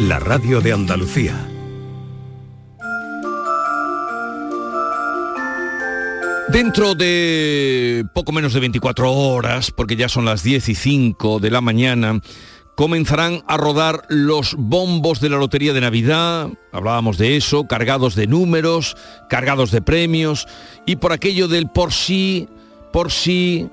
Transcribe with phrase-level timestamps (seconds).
[0.00, 1.34] la radio de Andalucía.
[6.48, 11.50] Dentro de poco menos de 24 horas, porque ya son las 10 y 5 de
[11.50, 12.20] la mañana,
[12.76, 18.26] comenzarán a rodar los bombos de la Lotería de Navidad, hablábamos de eso, cargados de
[18.26, 18.96] números,
[19.30, 20.46] cargados de premios,
[20.84, 22.48] y por aquello del por sí,
[22.92, 23.68] por sí,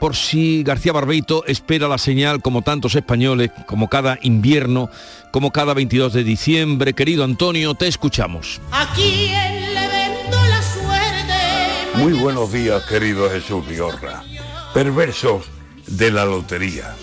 [0.00, 4.90] por si García Barbeito espera la señal como tantos españoles, como cada invierno,
[5.30, 6.94] como cada 22 de diciembre.
[6.94, 8.60] Querido Antonio, te escuchamos.
[8.72, 11.98] Aquí le vendo la suerte.
[12.02, 14.24] Muy buenos días, querido Jesús Vigorra.
[14.72, 15.44] Perversos
[15.86, 16.96] de la lotería.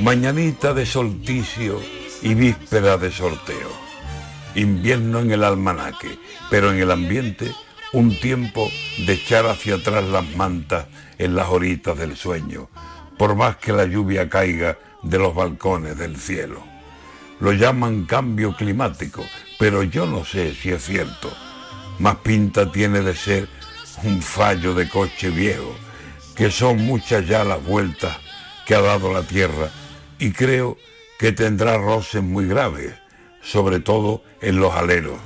[0.00, 1.80] Mañanita de solsticio
[2.22, 3.70] y víspera de sorteo.
[4.56, 6.18] Invierno en el almanaque,
[6.50, 7.52] pero en el ambiente
[7.92, 8.68] un tiempo
[9.06, 10.86] de echar hacia atrás las mantas
[11.18, 12.68] en las horitas del sueño,
[13.18, 16.62] por más que la lluvia caiga de los balcones del cielo.
[17.40, 19.24] Lo llaman cambio climático,
[19.58, 21.32] pero yo no sé si es cierto.
[21.98, 23.48] Más pinta tiene de ser
[24.02, 25.74] un fallo de coche viejo,
[26.34, 28.16] que son muchas ya las vueltas
[28.66, 29.70] que ha dado la Tierra
[30.18, 30.76] y creo
[31.18, 32.94] que tendrá roces muy graves,
[33.40, 35.18] sobre todo en los aleros.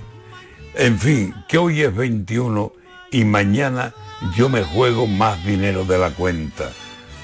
[0.74, 2.72] En fin, que hoy es 21
[3.10, 3.94] y mañana
[4.36, 6.70] yo me juego más dinero de la cuenta,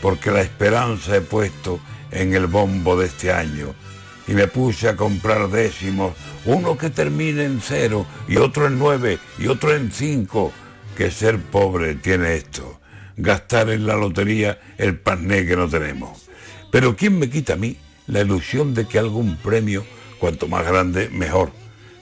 [0.00, 3.74] porque la esperanza he puesto en el bombo de este año.
[4.26, 6.14] Y me puse a comprar décimos,
[6.46, 10.52] uno que termine en cero y otro en nueve y otro en cinco,
[10.96, 12.80] que ser pobre tiene esto,
[13.16, 16.26] gastar en la lotería el pané que no tenemos.
[16.70, 19.84] Pero ¿quién me quita a mí la ilusión de que algún premio,
[20.18, 21.52] cuanto más grande, mejor,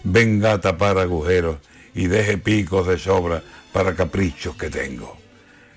[0.04, 1.56] venga a tapar agujeros
[1.94, 5.16] y deje picos de sobra para caprichos que tengo.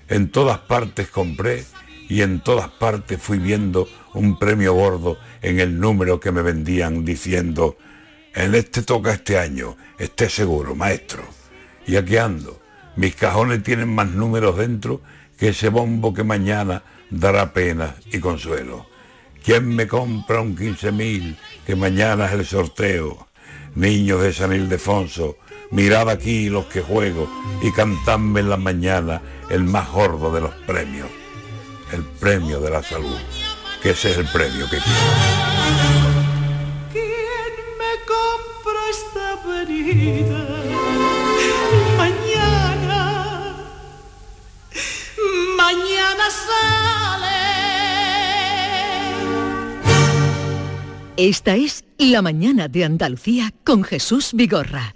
[0.08, 1.64] En todas partes compré
[2.08, 7.04] y en todas partes fui viendo un premio gordo en el número que me vendían
[7.04, 7.76] diciendo,
[8.34, 11.24] en este toca este año, esté seguro, maestro.
[11.86, 12.60] Y aquí ando.
[12.96, 15.00] Mis cajones tienen más números dentro
[15.38, 18.86] que ese bombo que mañana dará pena y consuelo.
[19.44, 23.28] ¿Quién me compra un 15.000 que mañana es el sorteo?
[23.74, 25.36] Niños de San Ildefonso,
[25.70, 27.28] mirad aquí los que juego
[27.62, 31.08] y cantadme en la mañana el más gordo de los premios,
[31.92, 33.16] el premio de la salud,
[33.82, 35.00] que ese es el premio que quiero.
[36.92, 40.42] ¿Quién me compra esta venida?
[41.96, 43.54] Mañana,
[45.56, 46.96] mañana sale.
[51.16, 54.95] Esta es La Mañana de Andalucía con Jesús Vigorra,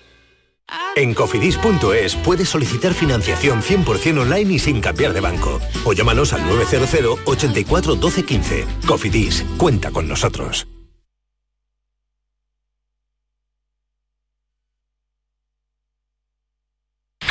[0.95, 5.59] En cofidis.es puedes solicitar financiación 100% online y sin cambiar de banco.
[5.85, 8.65] O llámanos al 900 84 12 15.
[8.85, 10.67] Cofidis, cuenta con nosotros.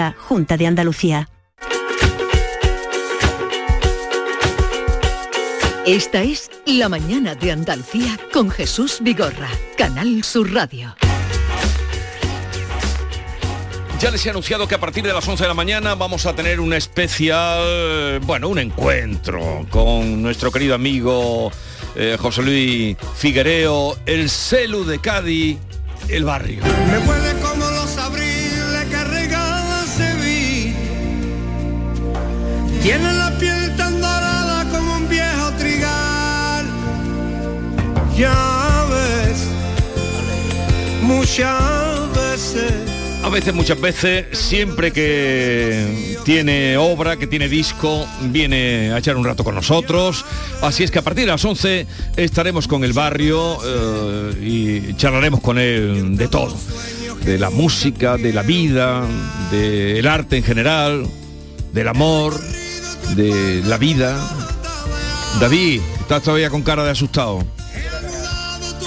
[0.09, 1.29] Junta de Andalucía.
[5.85, 10.95] Esta es La Mañana de Andalucía con Jesús Vigorra, Canal Sur Radio.
[13.99, 16.33] Ya les he anunciado que a partir de las 11 de la mañana vamos a
[16.33, 21.51] tener un especial, bueno, un encuentro con nuestro querido amigo
[21.95, 25.57] eh, José Luis Figuereo, el celu de Cádiz,
[26.09, 26.63] el barrio.
[26.63, 26.99] Me
[32.83, 36.65] Tiene la piel tan dorada como un viejo trigal.
[38.17, 39.45] Ya ves,
[41.03, 42.73] muchas veces.
[43.23, 49.25] A veces, muchas veces, siempre que tiene obra, que tiene disco, viene a echar un
[49.25, 50.25] rato con nosotros.
[50.63, 51.85] Así es que a partir de las 11
[52.15, 56.57] estaremos con el barrio eh, y charlaremos con él de todo.
[57.23, 59.03] De la música, de la vida,
[59.51, 61.05] del arte en general,
[61.73, 62.33] del amor,
[63.15, 64.17] de la vida.
[65.39, 67.43] David, estás todavía con cara de asustado.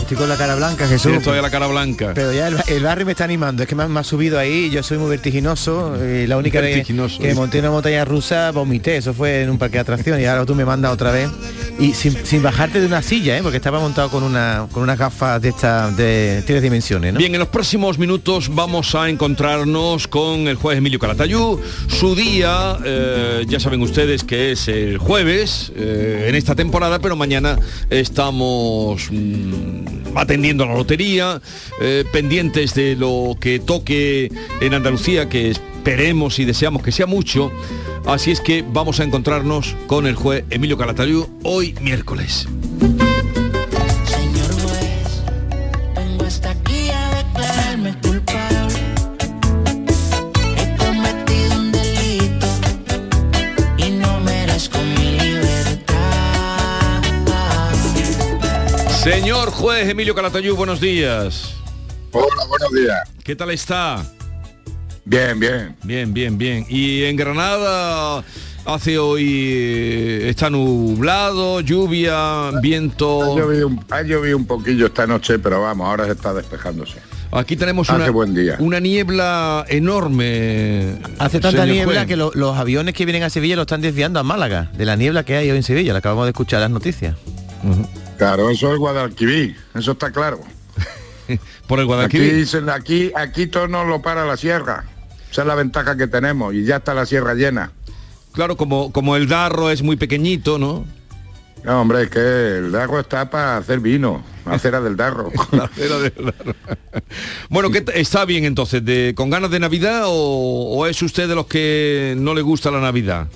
[0.01, 1.03] Estoy con la cara blanca, Jesús.
[1.05, 2.13] Tienes todavía la cara blanca.
[2.15, 4.39] Pero ya el, el barrio me está animando, es que me, ha- me ha subido
[4.39, 8.99] ahí, yo soy muy vertiginoso, y la única vez que monté una montaña rusa vomité,
[8.99, 11.31] eso fue en un parque de atracciones y ahora tú me mandas otra vez
[11.79, 13.43] y sin, bajarte de una silla, ¿eh?
[13.43, 17.15] porque estaba montado con una con unas gafas de estas de tres dimensiones.
[17.15, 21.61] Bien, en los próximos minutos vamos a encontrarnos con el juez Emilio Calatayú.
[21.89, 27.17] Su día, eh, ya saben ustedes que es el jueves eh, en esta temporada, pero
[27.17, 27.59] mañana
[27.91, 31.41] estamos mm, atendiendo a la lotería,
[31.81, 34.31] eh, pendientes de lo que toque
[34.61, 37.51] en Andalucía, que esperemos y deseamos que sea mucho.
[38.07, 42.47] Así es que vamos a encontrarnos con el juez Emilio Calatayú hoy miércoles.
[59.05, 61.55] Señor juez Emilio Calatayú, buenos días.
[62.13, 62.99] Hola, buenos días.
[63.23, 64.03] ¿Qué tal está?
[65.05, 65.77] Bien, bien.
[65.83, 66.65] Bien, bien, bien.
[66.71, 68.25] Y en Granada
[68.65, 73.37] hace hoy, eh, está nublado, lluvia, Ha viento.
[73.37, 76.95] llovido, un, ha llovido un poquillo esta noche, pero vamos, ahora se está despejándose.
[77.31, 78.57] Aquí tenemos Hace una, buen día.
[78.61, 80.97] una niebla enorme.
[81.19, 82.07] Hace tanta niebla juez.
[82.07, 84.97] que lo- los aviones que vienen a Sevilla lo están desviando a Málaga, de la
[84.97, 87.17] niebla que hay hoy en Sevilla, lo acabamos de escuchar las noticias.
[88.19, 90.41] Claro, eso es Guadalquivir, eso está claro.
[91.67, 92.35] Por el Aquí, Guadalquivir.
[92.37, 94.85] dicen, aquí, aquí todo no lo para la sierra.
[95.31, 97.73] Esa es la ventaja que tenemos y ya está la sierra llena.
[98.33, 100.85] Claro, como, como el Darro es muy pequeñito, ¿no?
[101.65, 102.19] No, hombre, es que
[102.59, 105.31] el darro está para hacer vino, la cera del darro.
[105.53, 106.55] La cera del Darro.
[107.49, 108.85] Bueno, ¿qué ¿está bien entonces?
[108.85, 112.71] De, ¿Con ganas de Navidad o, o es usted de los que no le gusta
[112.71, 113.29] la Navidad?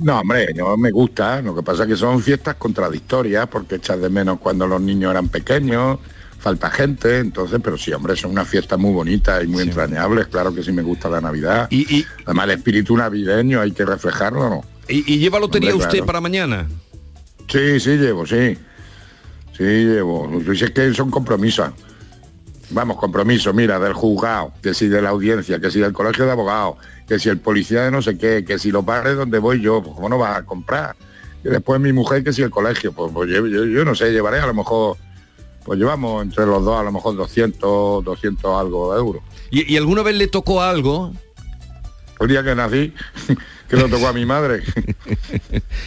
[0.00, 1.42] No, hombre, no me gusta.
[1.42, 5.10] Lo que pasa es que son fiestas contradictorias porque echas de menos cuando los niños
[5.10, 5.98] eran pequeños,
[6.38, 10.28] falta gente, entonces, pero sí, hombre, son unas fiestas muy bonitas y muy entrañables.
[10.28, 11.68] Claro que sí me gusta la Navidad.
[11.70, 14.64] Y, Además, el espíritu navideño hay que reflejarlo, ¿no?
[14.88, 16.06] ¿Y, y lleva lotería Hombre, usted claro.
[16.06, 16.68] para mañana?
[17.48, 18.56] Sí, sí, llevo, sí.
[19.56, 20.30] Sí, llevo.
[20.54, 21.70] Si es que son compromisos.
[22.70, 26.32] Vamos, compromiso, mira, del juzgado, que si de la audiencia, que si del colegio de
[26.32, 26.76] abogados,
[27.08, 29.82] que si el policía de no sé qué, que si los bares donde voy yo,
[29.82, 30.94] pues cómo no vas a comprar.
[31.42, 34.10] Y después mi mujer, que si el colegio, pues, pues yo, yo- yo no sé,
[34.12, 34.98] llevaré a lo mejor,
[35.64, 39.22] pues llevamos entre los dos a lo mejor 200, 200 algo de euros.
[39.50, 41.12] ¿Y, y alguna vez le tocó algo?
[42.20, 42.92] El día que nací,
[43.68, 44.62] que lo tocó a mi madre.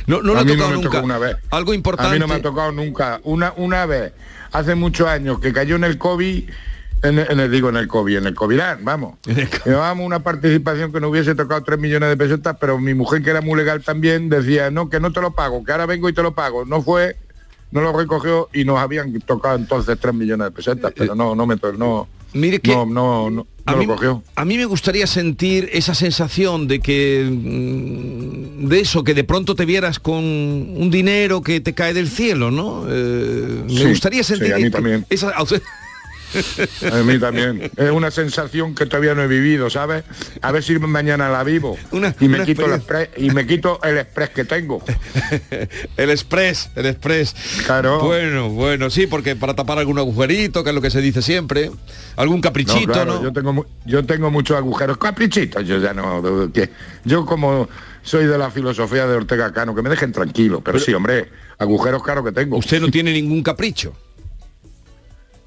[0.07, 0.89] No, no le a mí tocado no me nunca.
[0.97, 1.37] tocó una vez.
[1.51, 2.09] Algo importante.
[2.09, 3.19] A mí no me ha tocado nunca.
[3.23, 4.13] Una, una vez,
[4.51, 6.49] hace muchos años, que cayó en el COVID,
[7.03, 9.15] en el, en el- digo en el COVID, en el COVIDán, vamos.
[9.65, 13.29] Llevábamos una participación que no hubiese tocado 3 millones de pesetas, pero mi mujer, que
[13.31, 16.13] era muy legal también, decía, no, que no te lo pago, que ahora vengo y
[16.13, 16.65] te lo pago.
[16.65, 17.15] No fue,
[17.71, 21.45] no lo recogió y nos habían tocado entonces 3 millones de pesetas, pero no, no
[21.47, 24.23] me to- no, Mire que no, no, no, a no mí, lo cogió.
[24.37, 29.53] a mí me gustaría sentir esa sensación de que mm, de eso, que de pronto
[29.55, 32.85] te vieras con un dinero que te cae del cielo, ¿no?
[32.87, 35.05] Eh, me Sí, gustaría sí, sentir a mí también.
[35.09, 35.31] esa
[36.91, 37.71] a mí también.
[37.75, 40.03] Es una sensación que todavía no he vivido, ¿sabes?
[40.41, 41.77] A ver si mañana la vivo.
[41.91, 44.83] y me una quito el express, y me quito el express que tengo.
[45.97, 47.35] el express, el express.
[47.65, 47.99] Claro.
[47.99, 51.71] Bueno, bueno, sí, porque para tapar algún agujerito, que es lo que se dice siempre,
[52.15, 52.93] algún caprichito, ¿no?
[52.93, 54.97] claro, Yo tengo yo tengo muchos agujeros.
[54.97, 56.51] Caprichitos, yo ya no.
[56.53, 56.69] que-
[57.05, 57.67] yo como
[58.03, 60.61] soy de la filosofía de Ortega Cano, que me dejen tranquilo.
[60.61, 62.57] Pero, sí, hombre, agujeros claro que tengo.
[62.57, 63.93] Usted no tiene ningún capricho.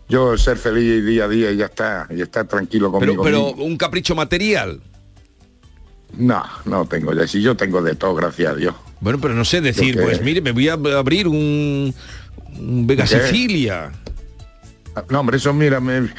[0.09, 3.23] Yo ser feliz día a día y ya está, y estar tranquilo Pero, conmigo.
[3.25, 3.65] pero mismo.
[3.65, 4.81] un capricho material.
[6.17, 7.27] No, no tengo ya.
[7.27, 8.75] Si yo tengo de todo, gracias a Dios.
[9.01, 11.95] Bueno, pero no sé decir, que- pues mire, me voy a abrir un,
[12.59, 13.07] un Vega.
[13.07, 13.91] Sicilia.
[15.09, 16.11] No, hombre, eso mira, me, me-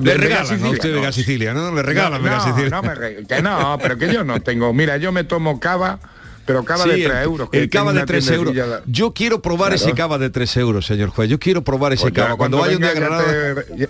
[0.00, 0.96] Le regalan a Sicilia, usted no.
[0.96, 1.72] Vega Sicilia, ¿no?
[1.72, 2.70] Le regalan no, Vega no, Sicilia.
[2.70, 4.72] no me re- que no, pero que yo no tengo.
[4.72, 6.00] Mira, yo me tomo cava,
[6.46, 7.50] pero cava Sí, de 3 el, euros.
[7.50, 8.54] que el cava de una 3 euros.
[8.86, 9.84] Yo quiero probar Claro.
[9.84, 11.28] ese cava de 3 euros, señor juez.
[11.30, 12.36] Yo quiero probar ese Pues ya, cava.
[12.36, 13.24] Cuando, vaya un día Granada,
[13.64, 13.86] te- Ya,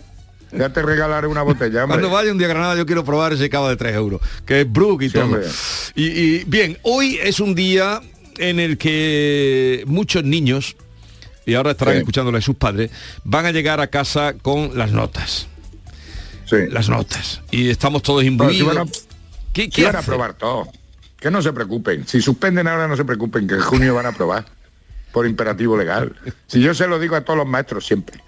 [0.59, 1.99] ya te regalaré una botella, hombre.
[1.99, 4.61] cuando vaya un día a Granada, yo quiero probar ese cava de 3 euros, que
[4.63, 5.41] es Brook y Sí, todo.
[5.95, 8.01] Y, y, bien, hoy es un día
[8.39, 10.77] en el que muchos niños,
[11.47, 11.99] y ahora estarán Sí.
[12.01, 12.91] escuchándole sus padres,
[13.25, 15.49] van a llegar a casa con las notas.
[16.71, 17.41] Las notas.
[17.51, 18.75] Y estamos todos Bueno, si imbuidos.
[18.77, 18.91] van a-
[19.55, 20.07] ¿Qué, si qué van a hace?
[20.07, 20.69] probar todo.
[21.23, 22.07] Que no se preocupen.
[22.09, 24.45] Si suspenden ahora, no se preocupen, que en junio van a probar.
[25.13, 26.17] Por imperativo legal.
[26.49, 28.21] Si yo se lo digo a todos los maestros siempre.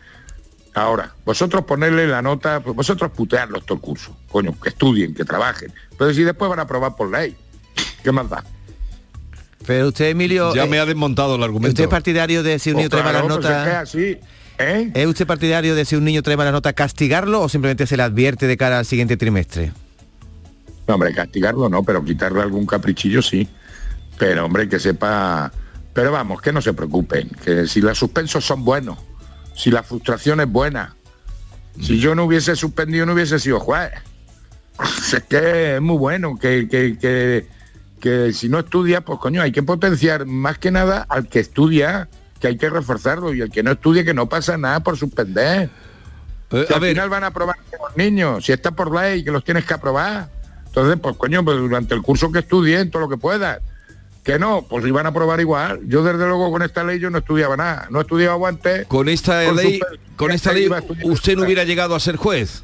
[0.75, 4.17] Ahora, vosotros ponerle la nota, pues vosotros putearlos todo el curso.
[4.29, 5.73] Coño, que estudien, que trabajen.
[5.99, 7.37] Pero si después van a probar por ley,
[8.05, 8.45] ¿qué más da?
[9.67, 10.55] Pero usted, Emilio...
[10.55, 11.71] Ya eh, me ha desmontado el argumento.
[11.71, 13.95] ¿Usted es partidario de si un Pues niño trae malas pues notas?
[13.97, 14.93] ¿eh?
[14.95, 18.05] ¿Es usted partidario de si un niño trae malas notas castigarlo o simplemente se le
[18.05, 19.73] advierte de cara al siguiente trimestre?
[20.87, 23.49] No, hombre, castigarlo no, pero quitarle algún caprichillo sí.
[24.19, 25.51] Pero, hombre, que sepa...
[25.93, 28.99] Pero vamos, que no se preocupen, que si los suspensos son buenos,
[29.55, 30.97] si la frustración es buena,
[31.81, 33.93] si yo no hubiese suspendido no hubiese sido juez.
[35.13, 37.47] Es que es muy bueno, que, que, que,
[38.01, 42.09] que si no estudia, pues coño, hay que potenciar más que nada al que estudia,
[42.41, 45.71] que hay que reforzarlo, y el que no estudia, que no pasa nada por suspender.
[46.51, 49.23] Eh, Si a al ver, final van a aprobar los niños, si está por ley
[49.23, 50.29] que los tienes que aprobar.
[50.75, 53.59] Entonces, pues coño, pues durante el curso que estudien todo lo que puedan.
[54.25, 55.81] Que no, pues iban a aprobar igual.
[55.87, 57.87] Yo desde luego con esta ley yo no estudiaba nada.
[57.91, 58.87] No estudiaba antes.
[58.89, 60.69] con esta Con ley, super- con esta ley,
[61.05, 62.63] usted no hubiera llegado a ser juez.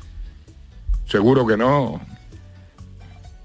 [1.07, 2.01] Seguro que no.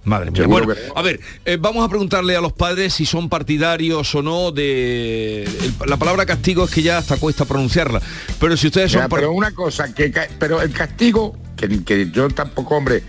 [0.06, 0.42] Madre mía.
[0.44, 0.94] Seguro Bueno, que no.
[0.96, 5.44] a ver, eh, vamos a preguntarle a los padres si son partidarios o no de...
[5.44, 8.02] el- la palabra castigo es que ya hasta cuesta pronunciarla.
[8.40, 9.02] Pero si ustedes son...
[9.02, 13.04] Ya, pero una cosa, que pero el castigo, que, que yo tampoco, hombre,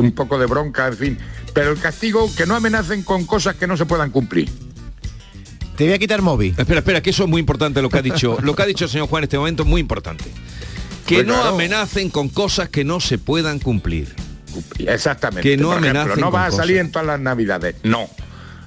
[0.00, 1.18] un poco de bronca, en fin.
[1.54, 4.50] Pero el castigo, que no amenacen con cosas que no se puedan cumplir.
[5.76, 6.54] Te voy a quitar móvil.
[6.56, 8.38] Espera, espera, que eso es muy importante lo que ha dicho.
[8.42, 10.24] Lo que ha dicho el señor Juan en este momento es muy importante.
[11.06, 11.48] Que Pues no claro.
[11.54, 14.14] amenacen con cosas que no se puedan cumplir.
[14.78, 15.42] Exactamente.
[15.42, 16.86] Que no Por ejemplo, amenacen no con vas a salir cosas.
[16.86, 17.76] en todas las navidades.
[17.82, 18.08] No.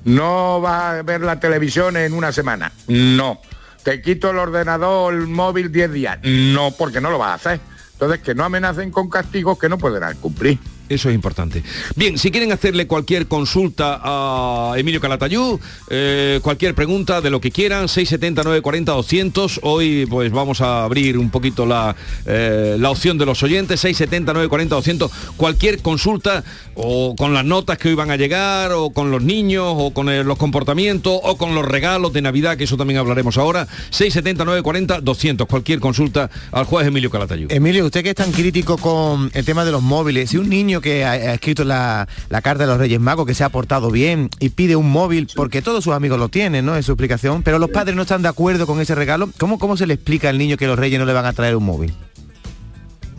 [0.03, 2.71] No vas a ver la televisión en una semana.
[2.87, 3.39] No.
[3.83, 6.19] Te quito el ordenador, el móvil 10 días.
[6.23, 7.59] No, porque no lo vas a hacer.
[7.93, 10.59] Entonces, que no amenacen con castigos que no podrán cumplir.
[10.87, 11.63] Eso es importante.
[11.95, 17.49] Bien, si quieren hacerle cualquier consulta a Emilio Calatayú, eh, cualquier pregunta de lo que
[17.49, 19.59] quieran, 670 940 200.
[19.63, 21.95] Hoy pues vamos a abrir un poquito la,
[22.27, 25.11] eh, la opción de los oyentes, 670 940 200.
[25.37, 26.43] Cualquier consulta
[26.75, 30.09] o con las notas que hoy van a llegar, o con los niños, o con
[30.09, 34.45] eh, los comportamientos, o con los regalos de Navidad, que eso también hablaremos ahora, 670
[34.45, 35.47] 940 200.
[35.47, 37.47] Cualquier consulta al juez Emilio Calatayú.
[37.49, 40.74] Emilio, usted que es tan crítico con el tema de los móviles, si un niño
[40.81, 43.91] que ha, ha escrito la, la carta de los Reyes Magos, que se ha portado
[43.91, 46.75] bien y pide un móvil, porque todos sus amigos lo tienen, ¿no?
[46.75, 49.77] En su explicación, pero los padres no están de acuerdo con ese regalo, ¿cómo, cómo
[49.77, 51.93] se le explica al niño que los Reyes no le van a traer un móvil?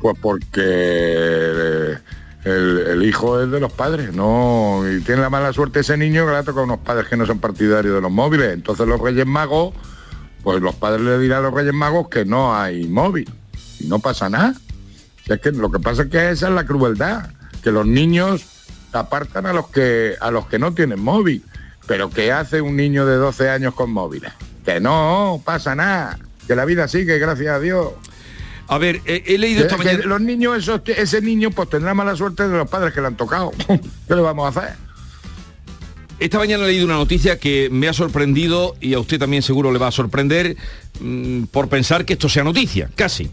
[0.00, 1.98] Pues porque eh,
[2.44, 4.82] el, el hijo es de los padres, ¿no?
[4.88, 7.16] Y tiene la mala suerte ese niño que le ha tocado a unos padres que
[7.16, 8.52] no son partidarios de los móviles.
[8.52, 9.74] Entonces los Reyes Magos,
[10.44, 13.28] pues los padres le dirán a los Reyes Magos que no hay móvil.
[13.80, 14.54] Y no pasa nada.
[15.26, 17.30] Es que lo que pasa es que esa es la crueldad,
[17.66, 18.44] que los niños
[18.92, 21.42] apartan a los que a los que no tienen móvil.
[21.88, 24.30] Pero ¿qué hace un niño de 12 años con móviles?
[24.64, 27.88] Que no pasa nada, que la vida sigue, gracias a Dios.
[28.68, 29.98] A ver, he, he leído esta mañana...
[30.04, 33.16] Los niños, esos- ese niño pues tendrá mala suerte de los padres que le han
[33.16, 33.50] tocado.
[33.66, 34.76] ¿Qué le vamos a hacer?
[36.20, 39.72] Esta mañana he leído una noticia que me ha sorprendido y a usted también seguro
[39.72, 40.56] le va a sorprender
[41.00, 43.28] mm, por pensar que esto sea noticia, casi.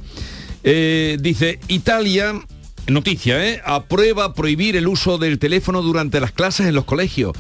[0.63, 2.33] Eh, dice, Italia,
[2.87, 3.61] noticia, ¿eh?
[3.65, 7.33] aprueba prohibir el uso del teléfono durante las clases en los colegios.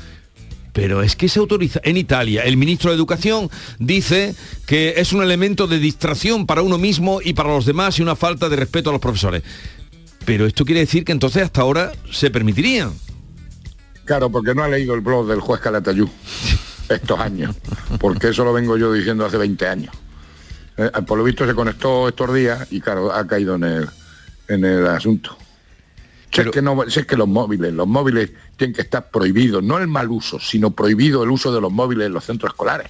[0.71, 2.43] Pero es que se autoriza en Italia.
[2.43, 4.35] El ministro de Educación dice
[4.65, 8.15] que es un elemento de distracción para uno mismo y para los demás y una
[8.15, 9.43] falta de respeto a los profesores.
[10.25, 12.89] Pero esto quiere decir que entonces hasta ahora se permitiría.
[14.05, 16.09] Claro, porque no ha leído el blog del juez Calatayú
[16.89, 17.55] estos años,
[17.99, 19.95] porque eso lo vengo yo diciendo hace 20 años.
[20.75, 23.89] Eh, por lo visto se conectó estos días y claro, ha caído en el,
[24.47, 25.37] en el asunto.
[26.31, 29.63] Si es, que no, si es que los móviles, los móviles tienen que estar prohibidos,
[29.63, 32.87] no el mal uso, sino prohibido el uso de los móviles en los centros escolares.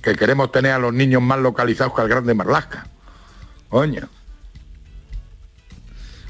[0.00, 2.86] Que queremos tener a los niños más localizados que al grande Marlasca.
[3.68, 4.08] Coño.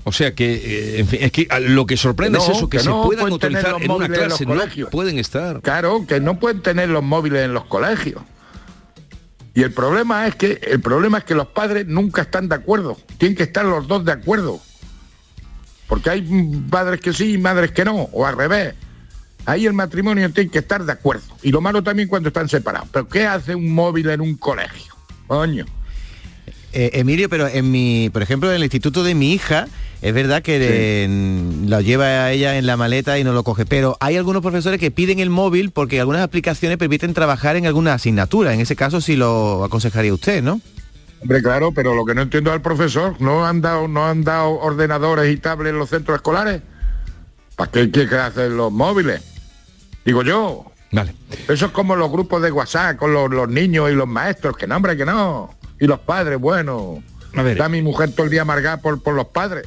[0.03, 2.79] O sea que, eh, en fin, es que ah, lo que sorprende es eso, que,
[2.79, 4.91] que se no puedan utilizar los en una móviles en los clase, no colegios.
[4.91, 5.61] pueden estar.
[5.61, 8.23] Claro, que no pueden tener los móviles en los colegios.
[9.55, 12.97] Y el problema es que el problema es que los padres nunca están de acuerdo.
[13.19, 14.61] Tienen que estar los dos de acuerdo.
[15.89, 16.23] Porque hay
[16.71, 18.75] padres que sí y madres que no, o al revés.
[19.47, 21.25] Ahí el matrimonio tiene que estar de acuerdo.
[21.43, 22.89] Y lo malo también cuando están separados.
[22.93, 24.95] Pero ¿qué hace un móvil en un colegio?
[25.27, 25.65] Coño.
[26.73, 29.67] Eh, Emilio, pero en mi, por ejemplo, en el instituto de mi hija,
[30.03, 31.09] es verdad que eh,
[31.67, 34.79] lo lleva a ella en la maleta y no lo coge, pero hay algunos profesores
[34.79, 38.55] que piden el móvil porque algunas aplicaciones permiten trabajar en alguna asignatura.
[38.55, 40.61] En ese caso sí lo aconsejaría usted, ¿no?
[41.23, 44.53] Hombre, claro, pero lo que no entiendo al profesor, ¿no han dado, no han dado
[44.53, 46.63] ordenadores y tablets en los centros escolares?
[47.57, 49.23] ¿Para qué qué hacen los móviles?
[50.05, 50.65] Digo yo.
[50.93, 51.15] Vale.
[51.49, 54.67] Eso es como los grupos de WhatsApp con los, los niños y los maestros, que
[54.67, 55.60] no, hombre, que no.
[55.81, 57.03] Y los padres, bueno.
[57.35, 57.53] A ver.
[57.53, 59.67] Está mi mujer todo el día amargada por, por los padres.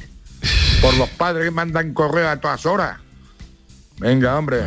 [0.80, 2.98] Por los padres que mandan correo a todas horas.
[3.98, 4.60] Venga, hombre.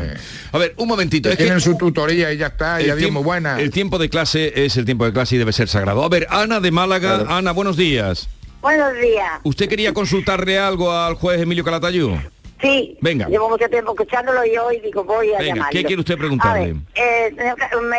[0.52, 1.28] A ver, un momentito.
[1.30, 3.60] Que es que- tienen su tutoría y ya está, y el adiós, tiempo, muy buena.
[3.60, 6.04] el tiempo de clase es el tiempo de clase y debe ser sagrado.
[6.04, 7.26] A ver, Ana de Málaga.
[7.28, 8.30] Ana, buenos días.
[8.62, 9.30] Buenos días.
[9.44, 12.18] ¿Usted quería consultarle algo al juez Emilio Calatayú?
[12.62, 13.28] Sí, Venga.
[13.28, 15.72] llevo mucho tiempo escuchándolo y hoy digo voy a Venga, llamarlo.
[15.80, 16.64] ¿qué quiere usted preguntarle?
[16.64, 17.36] A ver, eh,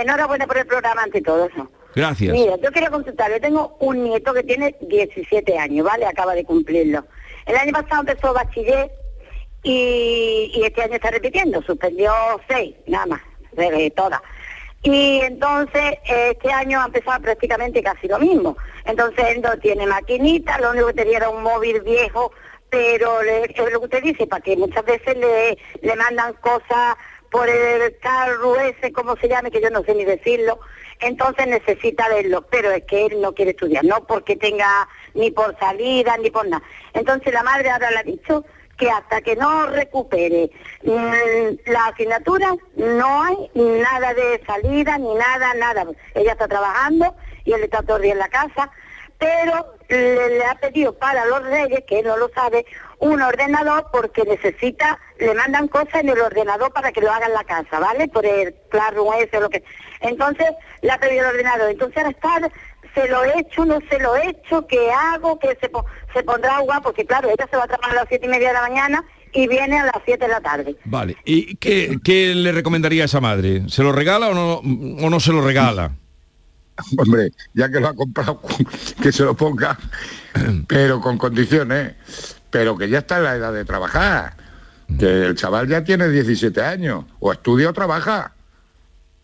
[0.02, 1.70] enhorabuena por el programa ante todo eso.
[1.98, 2.32] Gracias.
[2.32, 6.06] Mira, yo quería consultarle, tengo un nieto que tiene 17 años, ¿vale?
[6.06, 7.04] Acaba de cumplirlo.
[7.44, 8.88] El año pasado empezó bachiller
[9.64, 12.12] y, este año está repitiendo, suspendió
[12.48, 14.20] seis, nada más, de todas.
[14.84, 18.56] Y entonces este año ha empezado prácticamente casi lo mismo.
[18.84, 22.30] Entonces él no tiene maquinita, lo único que tenía era un móvil viejo,
[22.70, 26.96] pero es lo que usted dice, para que muchas veces le, le mandan cosas
[27.28, 30.60] por el carro ese, como se llame, que yo no sé ni decirlo,
[31.00, 35.58] entonces necesita verlo, pero es que él no quiere estudiar, no porque tenga ni por
[35.58, 36.62] salida ni por nada.
[36.94, 38.44] Entonces la madre ahora le ha dicho
[38.76, 40.50] que hasta que no recupere
[40.84, 45.84] mm, la asignatura no hay nada de salida ni nada, nada.
[46.14, 48.70] Ella está trabajando y él está todo día en la casa,
[49.18, 52.64] pero le, le ha pedido para los reyes, que él no lo sabe,
[53.00, 57.32] un ordenador porque necesita, le mandan cosas en el ordenador para que lo haga en
[57.34, 58.08] la casa, ¿vale?
[58.08, 59.62] Por el Classroom ese o lo que...
[60.00, 60.46] Entonces
[60.82, 61.70] le ha pedido el ordenador.
[61.70, 62.50] Entonces ahora está
[62.94, 66.22] se lo he hecho, no se lo he hecho, qué hago, que se, po- se
[66.22, 68.54] pondrá agua, porque claro, ella se va a trabajar a las siete y media de
[68.54, 70.74] la mañana y viene a las 7 de la tarde.
[70.84, 71.16] Vale.
[71.24, 73.68] ¿Y qué, qué le recomendaría a esa madre?
[73.68, 74.54] ¿Se lo regala o no,
[75.04, 75.92] o no se lo regala?
[76.98, 78.40] Hombre, ya que lo ha comprado,
[79.02, 79.78] que se lo ponga,
[80.66, 81.94] pero con condiciones.
[82.50, 84.32] Pero que ya está en la edad de trabajar.
[84.98, 87.04] Que el chaval ya tiene 17 años.
[87.20, 88.32] O estudia o trabaja.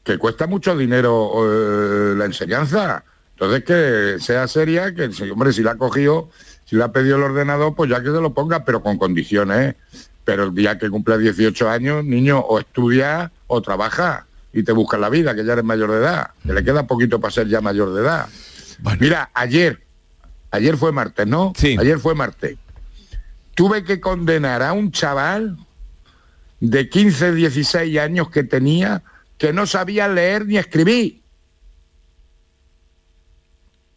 [0.03, 3.05] Que cuesta mucho dinero eh, la enseñanza.
[3.33, 6.31] Entonces que sea seria, que hombre, si la ha cogido,
[6.67, 9.75] si le ha pedido el ordenador, pues ya que se lo ponga, pero con condiciones.
[10.25, 15.01] Pero el día que cumpla 18 años, niño, o estudia o trabaja y te buscas
[15.01, 16.31] la vida, que ya eres mayor de edad.
[16.47, 18.29] Que le queda poquito para ser ya mayor de edad.
[19.01, 19.83] Mira, ayer,
[20.51, 21.53] ayer fue martes, ¿no?
[21.57, 21.77] Sí.
[21.79, 22.57] Ayer fue martes.
[23.55, 25.57] Tuve que condenar a un chaval
[26.61, 29.03] de 15, 16 años que tenía
[29.39, 31.21] que no sabía leer ni escribir.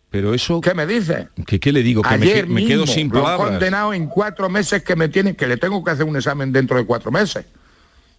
[0.10, 0.62] Pero eso...
[0.62, 1.28] ¿Qué me dice?
[1.46, 2.02] ¿Qué, qué le digo?
[2.02, 3.50] Que me, Ayer que- me quedo sin lo palabras.
[3.52, 6.78] condenado en cuatro meses que me tienen, que le tengo que hacer un examen dentro
[6.78, 7.46] de cuatro meses.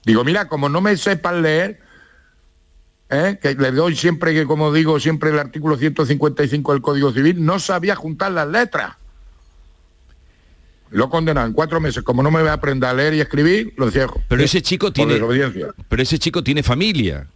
[0.04, 1.80] Digo, mira, como no me sepan leer,
[3.10, 3.38] ¿eh?
[3.40, 7.58] que le doy siempre que, como digo, siempre el artículo 155 del Código Civil, no
[7.58, 8.96] sabía juntar las letras.
[10.90, 12.02] Lo en cuatro meses.
[12.02, 14.20] Como no me voy a aprender a leer y escribir, lo cierro.
[14.28, 15.14] Pero ese chico tiene...
[15.14, 15.68] desobediencia.
[15.88, 17.26] Pero ese chico tiene familia.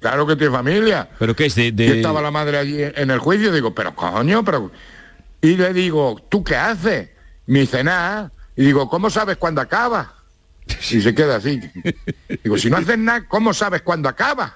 [0.00, 1.08] Claro que tiene familia.
[1.18, 1.66] ¿Pero qué es de...?
[1.66, 4.70] Y de- estaba la madre allí en el juicio, digo, pero coño, pero...
[5.42, 7.10] Y le digo, ¿tú qué haces?
[7.46, 8.32] Me dice, nada.
[8.56, 10.14] Y digo, ¿cómo sabes cuándo acaba?
[10.90, 11.60] Y se queda así.
[12.44, 14.54] Digo, si no haces nada, ¿cómo sabes cuándo acaba?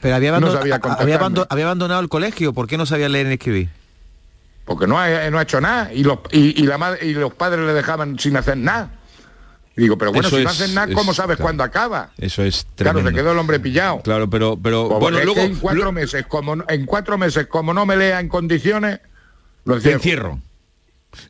[0.00, 1.02] Pero había, No abandon- sabía a- contestarme.
[1.14, 3.68] había abando- había abandonado el colegio, ¿por qué no sabía leer ni escribir?
[4.64, 5.92] Porque no ha, no ha hecho nada.
[5.92, 8.90] Y los, y, y la madre, y los padres le dejaban sin hacer nada.
[9.76, 11.44] Y digo, pero bueno, Eso si no es- haces nada, ¿cómo es- sabes claro.
[11.46, 12.10] cuándo acaba?
[12.18, 13.10] Eso es Claro, tremendo.
[13.10, 14.00] se quedó el hombre pillado.
[14.02, 17.46] Claro, pero, pero Pues bueno, luego en cuatro lo- meses, como no- en cuatro meses,
[17.46, 19.00] como no me lea en condiciones,
[19.64, 20.40] lo te encierro.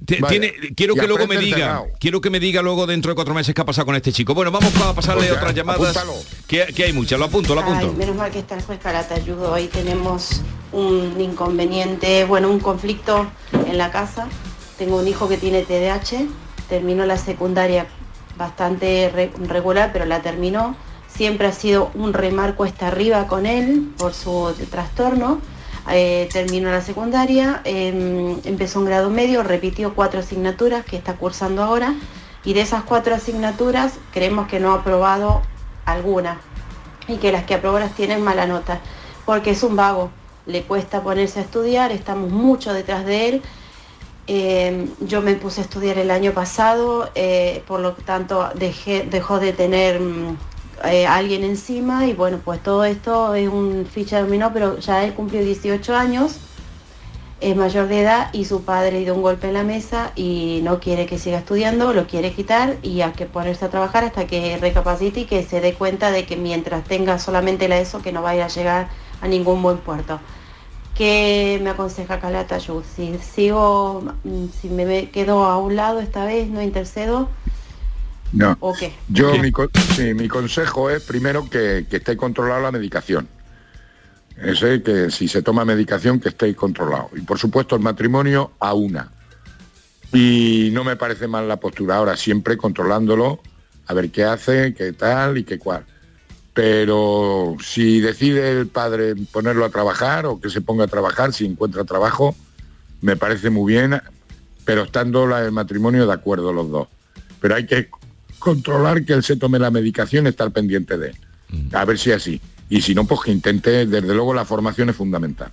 [0.06, 3.54] Tiene- quiero que luego me diga, quiero que me diga luego dentro de cuatro meses
[3.54, 4.34] qué ha pasado con este chico.
[4.34, 6.04] Bueno, vamos a pasarle Pues ya, otras llamadas.
[6.46, 7.86] Que, que hay muchas, lo apunto, lo apunto.
[7.90, 9.52] Ay, menos mal que está el juez Caratayudo.
[9.52, 10.42] Hoy tenemos
[10.72, 13.30] un inconveniente, bueno, un conflicto
[13.66, 14.28] en la casa.
[14.78, 16.26] Tengo un hijo que tiene TDAH,
[16.68, 17.86] terminó la secundaria
[18.36, 20.76] bastante re- regular, pero la terminó.
[21.14, 25.40] Siempre ha sido un remar cuesta arriba con él por su trastorno.
[25.90, 31.62] Eh, terminó la secundaria, em, empezó un grado medio, repitió cuatro asignaturas que está cursando
[31.62, 31.94] ahora
[32.44, 35.42] y de esas cuatro asignaturas creemos que no ha aprobado
[35.84, 36.40] alguna
[37.08, 38.80] y que las que aprobó las tienen mala nota,
[39.26, 40.10] porque es un vago,
[40.46, 43.42] le cuesta ponerse a estudiar, estamos mucho detrás de él.
[44.28, 49.40] Eh, yo me puse a estudiar el año pasado, eh, por lo tanto dejé, dejó
[49.40, 50.36] de tener mm,
[50.85, 55.14] eh, alguien encima y bueno, pues todo esto es un ficha dominó, pero ya él
[55.14, 56.38] cumplió 18 años,
[57.40, 60.78] es mayor de edad y su padre dio un golpe en la mesa y no
[60.78, 64.56] quiere que siga estudiando, lo quiere quitar y hay que ponerse a trabajar hasta que
[64.58, 68.22] recapacite y que se dé cuenta de que mientras tenga solamente la ESO que no
[68.22, 68.88] vaya a llegar
[69.20, 70.20] a ningún buen puerto.
[70.94, 72.85] ¿Qué me aconseja Calata Yud?
[72.85, 77.28] Si sigo, mm, si me quedo a un lado esta vez, no intercedo,
[78.32, 78.56] No.
[78.60, 78.92] ¿o qué?
[79.08, 83.28] Yo, mi, co- sí, mi consejo es primero que, que esté controlada la medicación.
[84.42, 87.10] Ese que si se toma medicación que esté controlado.
[87.14, 89.12] Y por supuesto el matrimonio a una.
[90.12, 91.96] Y no me parece mal la postura.
[91.96, 93.40] Ahora siempre controlándolo,
[93.86, 95.84] a ver qué hace, qué tal y qué cual.
[96.54, 101.46] Pero si decide el padre ponerlo a trabajar o que se ponga a trabajar, si
[101.46, 102.34] encuentra trabajo,
[103.00, 104.00] me parece muy bien,
[104.64, 106.88] pero estando la- el matrimonio de acuerdo los dos.
[107.40, 107.88] Pero hay que
[108.42, 111.16] controlar que él se tome la medicación, estar pendiente de él.
[111.72, 112.40] A ver si es así.
[112.68, 115.52] Y si no, pues que intente, desde luego la formación es fundamental.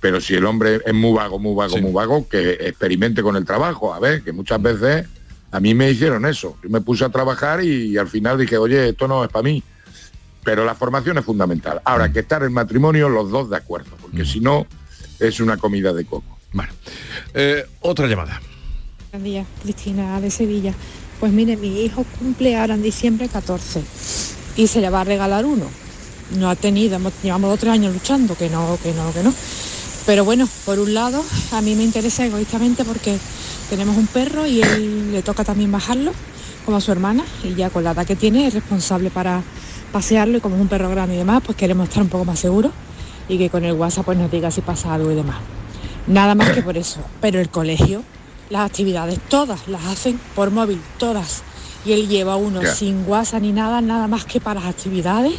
[0.00, 3.44] Pero si el hombre es muy vago, muy vago, muy vago, que experimente con el
[3.44, 3.94] trabajo.
[3.94, 5.06] A ver, que muchas veces
[5.50, 6.56] a mí me hicieron eso.
[6.62, 9.62] Yo me puse a trabajar y, al final dije, oye, esto no es para mí.
[10.42, 11.80] Pero la formación es fundamental.
[11.84, 14.66] Ahora, que estar en matrimonio los dos de acuerdo, porque si no,
[15.20, 16.38] es una comida de coco.
[17.34, 18.40] Eh, otra llamada.
[19.12, 20.74] Buenos días, Cristina de Sevilla.
[21.20, 23.82] Pues mire, mi hijo cumple ahora en diciembre 14
[24.56, 25.66] y se le va a regalar uno.
[26.38, 29.32] No ha tenido, llevamos dos tres años luchando, que no, que no, que no.
[30.06, 33.18] Pero bueno, por un lado, a mí me interesa egoístamente porque
[33.68, 36.12] tenemos un perro y él le toca también bajarlo,
[36.64, 39.42] como a su hermana, y ya con la edad que tiene es responsable para
[39.92, 42.38] pasearlo y como es un perro grande y demás, pues queremos estar un poco más
[42.38, 42.72] seguros
[43.28, 45.36] y que con el WhatsApp pues nos diga si pasa algo y demás.
[46.06, 47.00] Nada más que por eso.
[47.20, 48.02] Pero el colegio,
[48.50, 51.42] las actividades, todas las hacen por móvil, todas.
[51.84, 52.74] Y él lleva uno Ya.
[52.74, 55.34] sin WhatsApp ni nada, nada más que para las actividades.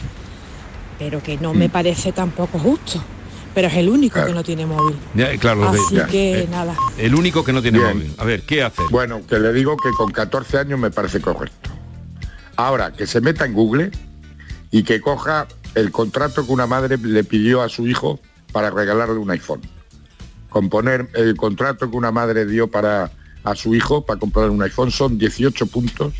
[0.98, 3.02] Pero que no me parece tampoco justo.
[3.56, 4.95] pero es el único que no tiene móvil.
[5.15, 6.76] Ya, claro, Así de- que eh, nada.
[6.98, 7.98] El único que no tiene Bien.
[7.98, 8.15] móvil.
[8.19, 8.84] A ver, ¿qué hace?
[8.91, 11.69] Bueno, que le digo que con 14 años me parece correcto.
[12.56, 13.91] Ahora, que se meta en Google
[14.72, 18.19] y que coja el contrato que una madre le pidió a su hijo
[18.54, 19.62] para regalarle un iPhone.
[20.49, 23.12] Componer el contrato que una madre dio para
[23.43, 26.13] a su hijo para comprar un iPhone son 18 puntos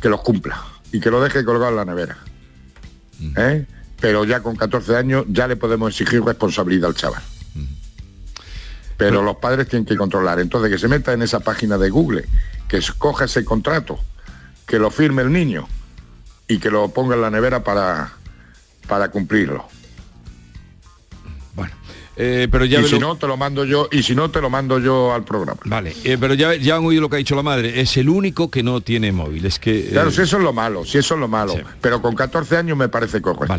[0.00, 2.18] que los cumpla y que lo deje colgado en la nevera.
[3.36, 3.66] ¿Eh?
[4.00, 7.22] Pero ya con 14 años ya le podemos exigir responsabilidad al chaval.
[8.96, 10.38] Pero los padres tienen que controlar.
[10.38, 12.28] Entonces que se meta en esa página de Google,
[12.68, 13.98] que coja ese contrato,
[14.66, 15.66] que lo firme el niño
[16.46, 18.12] y que lo ponga en la nevera para,
[18.86, 19.66] para cumplirlo.
[22.16, 24.40] Eh, pero ya y si lo- no te lo mando yo y si no te
[24.40, 25.60] lo mando yo al programa.
[25.64, 27.80] Vale, eh, pero ya, ya han oído lo que ha dicho la madre.
[27.80, 29.44] Es el único que no tiene móvil.
[29.46, 29.80] Es que...
[29.80, 31.54] eh, Claro, si eso es lo malo, si eso es lo malo.
[31.80, 33.56] Pero con 14 años me parece correcto.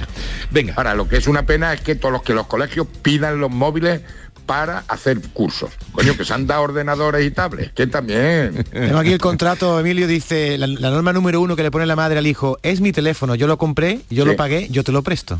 [0.52, 0.74] Venga.
[0.78, 3.52] Ahora, lo que es una pena es que todos los que los colegios pidan los
[3.52, 4.02] móviles
[4.46, 5.72] para hacer cursos.
[5.92, 8.64] Coño, que se han dado ordenadores y tablets, que también.
[8.72, 11.96] Tengo aquí el contrato, Emilio dice, la, la norma número uno que le pone la
[11.96, 14.30] madre al hijo, es mi teléfono, yo lo compré, yo Sí.
[14.32, 15.40] lo pagué, yo te lo presto.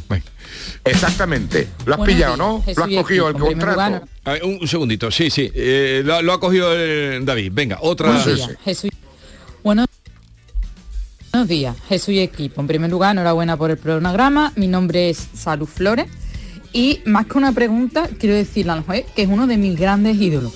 [0.84, 1.68] Exactamente.
[1.86, 2.64] Lo has pillado, ¿no?
[2.76, 4.08] Lo has cogido el contrato.
[4.24, 5.52] A ver, un, un segundito, sí, sí.
[5.54, 6.70] eh, lo, lo ha cogido
[7.24, 7.52] David.
[7.54, 8.08] Venga, otra...
[8.08, 8.92] Buenos días, Jesús.
[9.64, 9.88] Buenos
[11.32, 12.62] Buenos días, Jesús y equipo.
[12.62, 14.54] En primer lugar, enhorabuena por el programa.
[14.56, 16.08] Mi nombre es Salud Flores
[16.76, 20.18] y más que una pregunta, quiero decirle al juez que es uno de mis grandes
[20.18, 20.52] ídolos.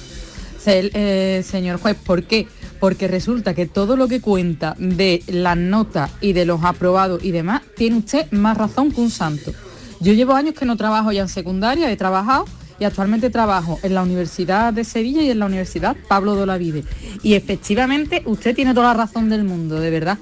[0.65, 2.45] Eh, señor juez, ¿por qué?
[2.82, 7.32] Porque resulta que todo lo que cuenta de las notas y de los aprobados y
[7.32, 9.53] demás, tiene usted más razón que un santo.
[10.01, 12.45] Yo llevo años que no trabajo ya en secundaria, he trabajado
[12.82, 16.84] y actualmente trabajo en la Universidad de Sevilla y en la Universidad Pablo de Olavide.
[17.23, 20.17] Y efectivamente usted tiene toda la razón del mundo, de verdad.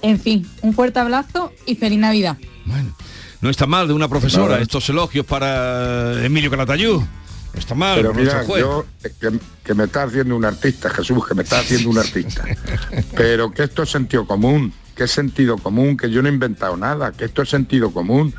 [0.00, 2.38] En fin, un fuerte abrazo y feliz Navidad.
[3.40, 4.62] No está mal de una profesora Nada.
[4.62, 7.00] estos elogios para Emilio Calatayud.
[7.00, 8.60] No está mal, Pero mira, juez.
[8.60, 12.44] yo que, que me está haciendo un artista, Jesús, que me está haciendo un artista.
[13.16, 16.76] Pero que esto es sentido común, que es sentido común, que yo no he inventado
[16.76, 18.34] nada, que esto es sentido común.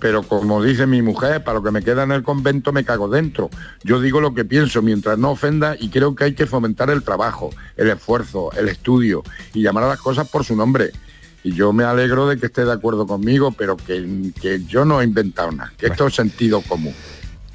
[0.00, 3.08] Pero como dice mi mujer, para lo que me queda en el convento me cago
[3.08, 3.50] dentro.
[3.82, 7.02] Yo digo lo que pienso mientras no ofenda y creo que hay que fomentar el
[7.02, 9.22] trabajo, el esfuerzo, el estudio
[9.54, 10.90] y llamar a las cosas por su nombre.
[11.46, 14.04] Y yo me alegro de que esté de acuerdo conmigo, pero que,
[14.42, 16.92] que yo no he inventado nada, que esto es sentido común.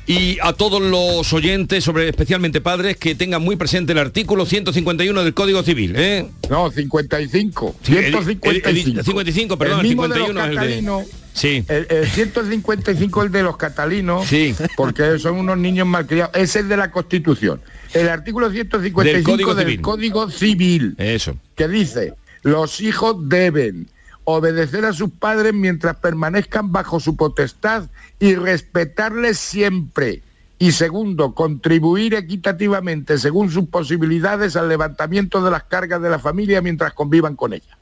[0.08, 5.24] Y a todos los oyentes, sobre especialmente padres, que tengan muy presente el artículo 151
[5.26, 5.94] del Código Civil.
[5.98, 6.26] ¿eh?
[6.50, 7.76] No, 55.
[7.84, 9.00] Sí, el- el- 155.
[9.00, 11.64] el 55, perdón, el mismo de los 51 es el de- catalinos, Sí.
[11.70, 14.28] El, el 155 el de los catalinos,
[14.76, 16.36] porque son unos niños malcriados.
[16.36, 17.62] Es el de la Constitución.
[17.94, 19.82] El artículo 155 Del Código del Civil.
[19.82, 20.96] Código Civil.
[20.98, 21.36] Eso.
[21.56, 23.88] Que dice, los hijos deben
[24.24, 30.22] obedecer a sus padres mientras permanezcan bajo su potestad y respetarles siempre.
[30.60, 36.62] Y segundo, contribuir equitativamente según sus posibilidades al levantamiento de las cargas de la familia
[36.62, 37.78] mientras convivan con ella.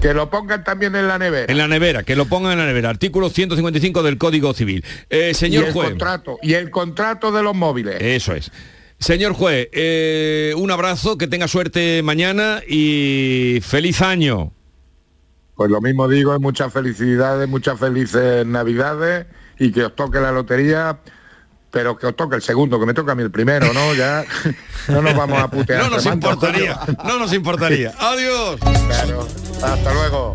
[0.00, 1.50] Que lo pongan también en la nevera.
[1.50, 2.90] En la nevera, que lo pongan en la nevera.
[2.90, 4.84] Artículo 155 del Código Civil.
[5.08, 5.88] Eh, señor y el juez.
[5.88, 7.96] contrato y el contrato de los móviles.
[7.98, 8.52] Eso es.
[8.98, 14.52] Señor juez, eh, un abrazo, que tenga suerte mañana y feliz año.
[15.54, 19.26] Pues lo mismo digo, muchas felicidades, muchas felices navidades
[19.58, 20.98] y que os toque la lotería,
[21.70, 23.94] pero que os toque el segundo, que me toca a mí el primero, ¿no?
[23.94, 24.24] Ya
[24.88, 25.82] no nos vamos a putear.
[25.82, 27.94] No nos importaría, no nos importaría.
[27.98, 28.60] Adiós.
[28.60, 29.28] Claro.
[29.62, 30.34] Hasta luego.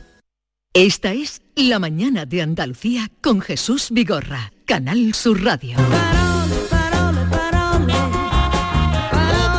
[0.73, 5.75] Esta es La Mañana de Andalucía con Jesús Vigorra, Canal Sur Radio.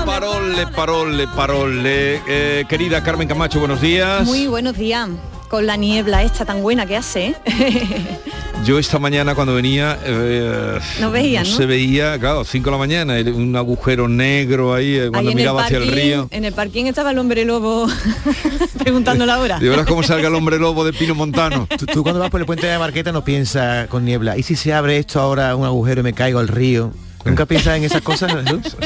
[0.06, 2.22] Parole, parole, parole.
[2.26, 4.24] Eh, querida Carmen Camacho, buenos días.
[4.24, 5.10] Muy buenos días.
[5.52, 7.26] Con la niebla esta tan buena que hace.
[7.26, 7.36] ¿eh?
[8.64, 11.46] Yo esta mañana cuando venía eh, No veía, ¿no?
[11.50, 15.64] se veía, claro, 5 de la mañana, un agujero negro ahí eh, cuando Ahí miraba
[15.66, 16.28] hacia el parking- río.
[16.30, 17.86] En el parking estaba el hombre lobo
[18.82, 19.58] preguntando la hora.
[19.58, 21.68] De verás cómo salga el hombre lobo de Pino Montano.
[21.78, 24.38] Tú, tú cuando vas por el puente de la Marqueta no piensas con niebla.
[24.38, 26.92] ¿Y si se abre esto ahora un agujero y me caigo al río?
[27.24, 28.76] ¿Nunca piensas en esas cosas, Jesús?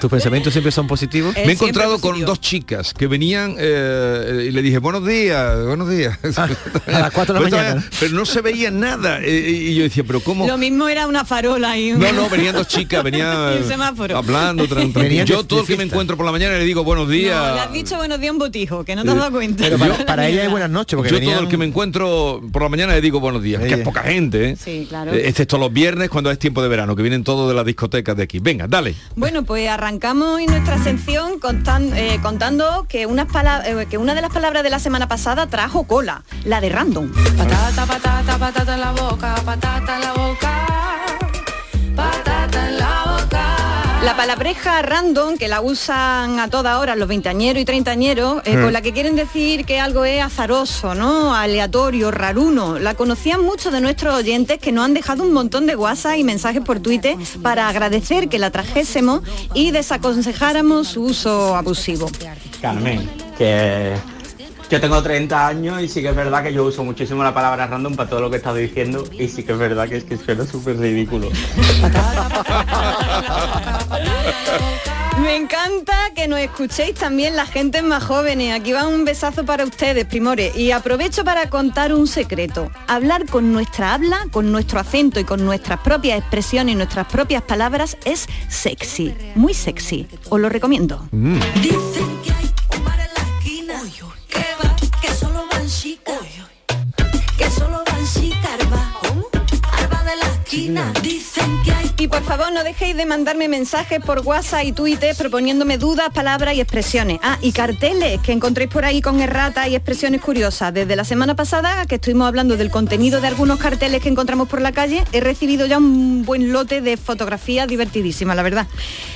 [0.00, 1.34] ¿Tus pensamientos siempre son positivos?
[1.34, 5.88] Me he encontrado con dos chicas que venían eh, y le dije, buenos días, buenos
[5.90, 6.18] días.
[6.36, 7.84] a las 4 de la Pero mañana.
[8.00, 9.20] Pero no se veía nada.
[9.22, 10.46] eh, y yo decía, pero ¿cómo?
[10.46, 12.00] Lo mismo era una farola y un...
[12.00, 13.26] No, no, venían dos chicas, venían
[14.14, 15.08] hablando, tran- tranquilo.
[15.08, 17.36] De- Yo todo el que me encuentro por la mañana le digo buenos días.
[17.36, 19.64] No, le has dicho buenos días a un botijo, que no te has dado cuenta.
[19.64, 22.40] Pero para, para ella es buenas noches, porque Yo venían- todo el que me encuentro
[22.52, 24.56] por la mañana le digo buenos días, que es poca gente, ¿eh?
[24.62, 25.12] Sí, claro.
[25.12, 28.16] Eh, excepto los viernes cuando es tiempo de verano, que vienen todos de las discotecas
[28.16, 28.38] de aquí.
[28.38, 28.94] Venga, dale.
[29.16, 33.26] Bueno, pues arrancamos hoy nuestra sección contan- eh, contando que, unas
[33.66, 37.12] eh, que una de las palabras de la semana pasada trajo cola, la de random.
[37.36, 40.66] Patata, patata, patata en la boca, patata en la boca,
[44.04, 48.62] La palabreja random, que la usan a toda hora los veinteañeros y treintañeros, eh, Mm.
[48.62, 51.34] con la que quieren decir que algo es azaroso, ¿no?
[51.34, 52.78] Aleatorio, raruno.
[52.78, 56.24] La conocían muchos de nuestros oyentes que nos han dejado un montón de WhatsApp y
[56.24, 59.22] mensajes por Twitter para agradecer que la trajésemos
[59.54, 62.10] y desaconsejáramos su uso abusivo.
[62.60, 63.94] Carmen, que
[64.70, 67.66] yo tengo 30 años y sí que es verdad que yo uso muchísimo la palabra
[67.66, 70.04] random para todo lo que he estado diciendo y sí que es verdad que es
[70.04, 71.28] que suena súper ridículo.
[75.22, 78.52] Me encanta que nos escuchéis también la gente más jóvenes.
[78.52, 80.56] Aquí va un besazo para ustedes, primores.
[80.56, 82.70] Y aprovecho para contar un secreto.
[82.88, 87.42] Hablar con nuestra habla, con nuestro acento y con nuestras propias expresiones y nuestras propias
[87.42, 90.06] palabras es sexy, muy sexy.
[90.28, 91.08] Os lo recomiendo.
[91.62, 92.43] Que
[100.54, 100.92] esquina.
[101.02, 105.16] Dicen que hay Y por favor no dejéis de mandarme mensajes por WhatsApp y Twitter
[105.16, 107.18] proponiéndome dudas, palabras y expresiones.
[107.22, 110.74] Ah, y carteles que encontréis por ahí con erratas y expresiones curiosas.
[110.74, 114.60] Desde la semana pasada que estuvimos hablando del contenido de algunos carteles que encontramos por
[114.60, 118.66] la calle, he recibido ya un buen lote de fotografías divertidísimas, la verdad.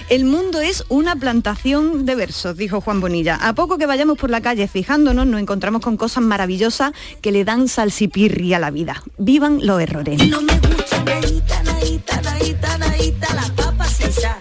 [0.08, 3.36] El mundo es una plantación de versos, dijo Juan Bonilla.
[3.36, 7.44] A poco que vayamos por la calle fijándonos, nos encontramos con cosas maravillosas que le
[7.44, 9.02] dan salsipirri a la vida.
[9.18, 10.26] Vivan los errores.
[10.26, 14.36] No me gusta naíta, naíta, naíta, naíta, las papas sin sal.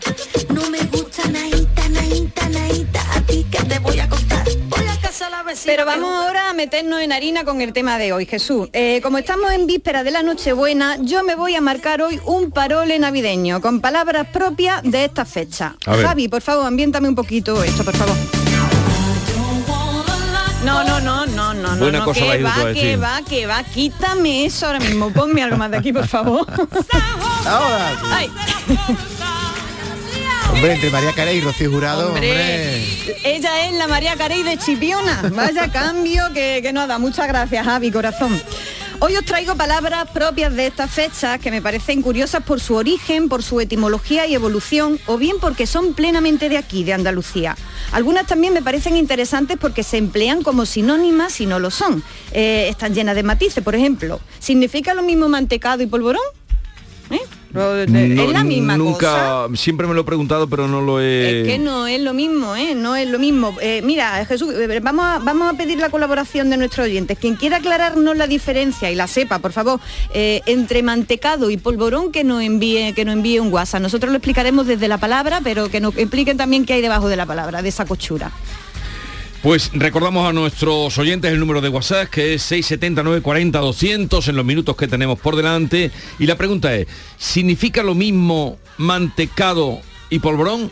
[0.49, 4.43] No me gusta naíta, naíta, naíta, a ti que te voy a contar.
[4.69, 5.65] Voy a casa a la vecina.
[5.65, 8.69] Pero vamos ahora a meternos en harina con el tema de hoy, Jesús.
[8.73, 12.51] Eh, como estamos en víspera de la Nochebuena, yo me voy a marcar hoy un
[12.51, 15.75] parole navideño con palabras propias de esta fecha.
[15.85, 18.15] Javi, por favor, ambiéntame un poquito esto, por favor.
[20.63, 21.16] No, no, no,
[21.57, 23.03] no, no, Buena no, cosa que va, que decir.
[23.03, 26.45] va, que va, quítame eso ahora mismo, ponme algo más de aquí, por favor.
[27.45, 27.91] Ahora.
[28.11, 28.29] Ay.
[30.51, 33.17] Hombre, entre María Carey y Rocío Jurado, Hombre, hombre.
[33.23, 35.21] ella es la María Carey de Chipiona.
[35.33, 36.97] Vaya cambio que, que nos da.
[36.99, 38.41] Muchas gracias, Javi, corazón.
[38.99, 43.29] Hoy os traigo palabras propias de estas fechas que me parecen curiosas por su origen,
[43.29, 47.55] por su etimología y evolución, o bien porque son plenamente de aquí, de Andalucía.
[47.91, 52.03] Algunas también me parecen interesantes porque se emplean como sinónimas y no lo son.
[52.31, 54.19] Eh, están llenas de matices, por ejemplo.
[54.39, 56.23] ¿Significa lo mismo mantecado y polvorón?
[57.09, 57.19] ¿Eh?
[57.53, 59.55] Lo- de- No, es la misma nunca, cosa.
[59.55, 61.41] siempre me lo he preguntado, pero no lo he...
[61.41, 62.75] Es que no es lo mismo, ¿eh?
[62.75, 63.55] No es lo mismo.
[63.61, 67.17] Eh, mira, Jesús, eh, vamos a, vamos a pedir la colaboración de nuestros oyentes.
[67.17, 69.79] Quien quiera aclararnos la diferencia y la sepa, por favor,
[70.13, 73.81] eh, entre mantecado y polvorón, que nos envíe, que nos envíe un WhatsApp.
[73.81, 77.15] Nosotros lo explicaremos desde la palabra, pero que nos expliquen también qué hay debajo de
[77.15, 78.29] la palabra, de esa cochura.
[79.47, 84.35] Pues recordamos a nuestros oyentes el número de WhatsApp que es 679 40 200 en
[84.35, 85.89] los minutos que tenemos por delante
[86.19, 86.85] y la pregunta es
[87.17, 89.79] ¿significa lo mismo mantecado
[90.09, 90.69] y polvorón?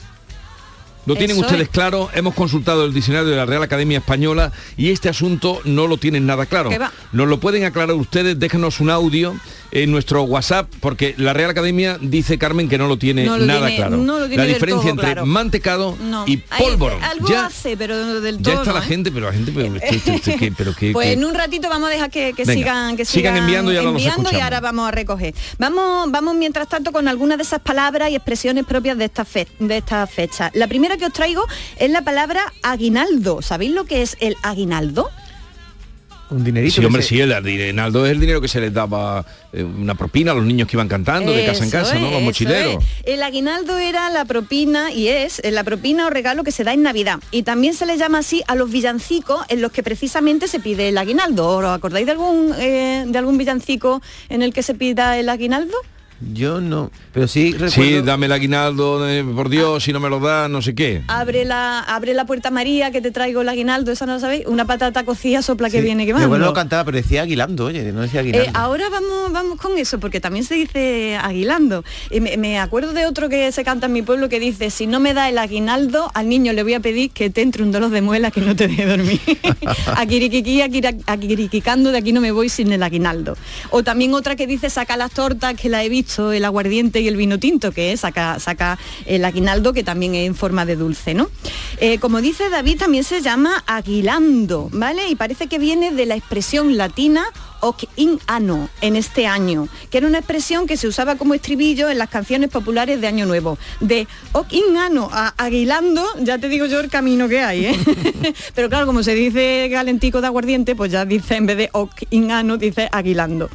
[1.06, 1.70] Lo tienen Eso ustedes es.
[1.70, 5.98] claro, hemos consultado el diccionario de la Real Academia Española y este asunto no lo
[5.98, 6.70] tienen nada claro.
[7.12, 9.36] Nos lo pueden aclarar ustedes, déjenos un audio
[9.72, 13.46] en nuestro WhatsApp, porque la Real Academia dice, Carmen, que no lo tiene No lo
[13.46, 13.98] nada tiene- claro.
[13.98, 15.26] no lo tiene la diferencia entre claro.
[15.26, 16.24] mantecado No.
[16.26, 16.96] y pólvoro.
[16.98, 18.62] eh, algo ya, hace, pero del ya todo.
[18.62, 18.88] está la ¿no, eh?
[18.88, 21.92] gente, pero la gente, pero, esto- ¿qué- pero qué- Pues en un ratito vamos a
[21.92, 24.88] dejar que, que Venga, sigan que sigan sigan, enviando y ahora enviando y ahora vamos
[24.88, 25.34] a recoger.
[25.60, 29.48] Vamos, vamos mientras tanto con algunas de esas palabras y expresiones propias de esta fe-
[29.60, 30.52] de esta fecha.
[30.54, 31.46] La primera que os traigo
[31.78, 33.42] es la palabra aguinaldo.
[33.42, 35.10] ¿Sabéis lo que es el aguinaldo?
[36.32, 36.74] Un dinerito.
[36.82, 39.24] Sí, hombre, se- sí, el aguinaldo es el dinero que se les daba
[39.54, 42.10] eh, una propina a los niños que iban cantando de casa en casa, ¿no?
[42.10, 42.84] Los mochileros.
[42.84, 42.90] es.
[43.04, 46.74] El aguinaldo era la propina y es eh, la propina o regalo que se da
[46.74, 47.20] en Navidad.
[47.30, 50.90] Y también se le llama así a los villancicos en los que precisamente se pide
[50.90, 51.48] el aguinaldo.
[51.58, 55.78] ¿Os acordáis de algún eh, de algún villancico en el que se pida el aguinaldo?
[56.34, 57.72] Yo no, pero sí recuerdo...
[57.72, 61.02] Sí, dame el aguinaldo, eh, por Dios, si no me lo da, no sé qué.
[61.08, 64.46] Abre la, abre la puerta María que te traigo el aguinaldo, esa no lo sabéis.
[64.48, 66.26] Una patata cocida sopla que viene quemando.
[66.26, 68.50] abuelo lo cantaba, pero decía aguilando, oye, no decía aguilando.
[68.50, 71.84] Eh, ahora vamos, vamos con eso, porque también se dice aguilando.
[72.10, 74.88] Y me, me acuerdo de otro que se canta en mi pueblo que dice, si
[74.88, 77.72] no me da el aguinaldo, al niño le voy a pedir que te entre un
[77.72, 79.20] dolor de muela que no te deje dormir.
[79.98, 83.38] Aquiriquiqui, aquiriquicando, de aquí no me voy sin el aguinaldo.
[83.70, 87.08] O también otra que dice, saca las tortas, que la he visto, el aguardiente y
[87.08, 90.76] el vino tinto, que es saca, saca el aguinaldo, que también es en forma de
[90.76, 91.30] dulce, ¿no?
[91.80, 95.10] Eh, como dice David, también se llama aguilando, ¿vale?
[95.10, 97.26] Y parece que viene de la expresión latina
[97.66, 101.90] hoc in anno en este año, que era una expresión que se usaba como estribillo
[101.90, 103.58] en las canciones populares de Año Nuevo.
[103.80, 107.80] De hoc in anno a aguilando, ya te digo yo el camino que hay, ¿eh?
[108.56, 111.92] Pero claro, como se dice galentico de aguardiente, pues ya dice en vez de hoc
[112.12, 113.50] in anno, dice aguilando.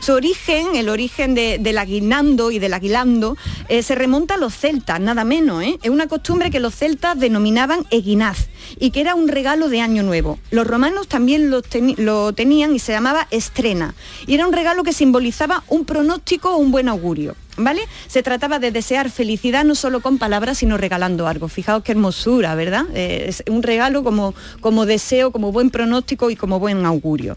[0.00, 3.36] Su origen, el origen de- del aguinando y del aguilando,
[3.68, 5.62] eh, se remonta a los celtas, nada menos.
[5.62, 5.78] ¿eh?
[5.84, 8.48] Es una costumbre que los celtas denominaban eguinaz
[8.80, 10.40] y que era un regalo de Año Nuevo.
[10.50, 13.94] Los romanos también lo tenían y se llamaba estrena.
[14.26, 17.36] Y era un regalo que simbolizaba un pronóstico o un buen augurio.
[17.58, 17.82] ¿Vale?
[18.06, 21.48] Se trataba de desear felicidad no solo con palabras, sino regalando algo.
[21.48, 22.86] Fijaos qué hermosura, ¿verdad?
[22.94, 27.36] Eh, es un regalo como, como deseo, como buen pronóstico y como buen augurio.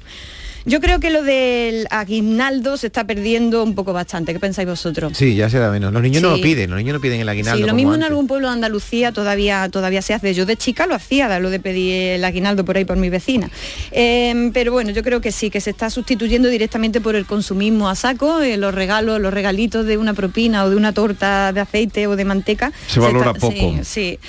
[0.68, 4.34] Yo creo que lo del aguinaldo se está perdiendo un poco bastante.
[4.34, 5.16] ¿Qué pensáis vosotros?
[5.16, 5.94] Sí, ya se da menos.
[5.94, 7.58] Los niños no lo piden, los niños no piden el aguinaldo.
[7.58, 10.34] Sí, lo como mismo en algún pueblo de Andalucía todavía, todavía se hace.
[10.34, 13.50] Yo de chica lo hacía, lo de pedir el aguinaldo por ahí por mi vecina.
[13.92, 17.88] Eh, pero bueno, yo creo que sí, que se está sustituyendo directamente por el consumismo
[17.88, 21.60] a saco, eh, los regalos, los regalitos de una propina o de una torta de
[21.60, 22.72] aceite o de manteca.
[22.88, 23.54] Se valora está- poco.
[23.54, 24.20] Sí, sí.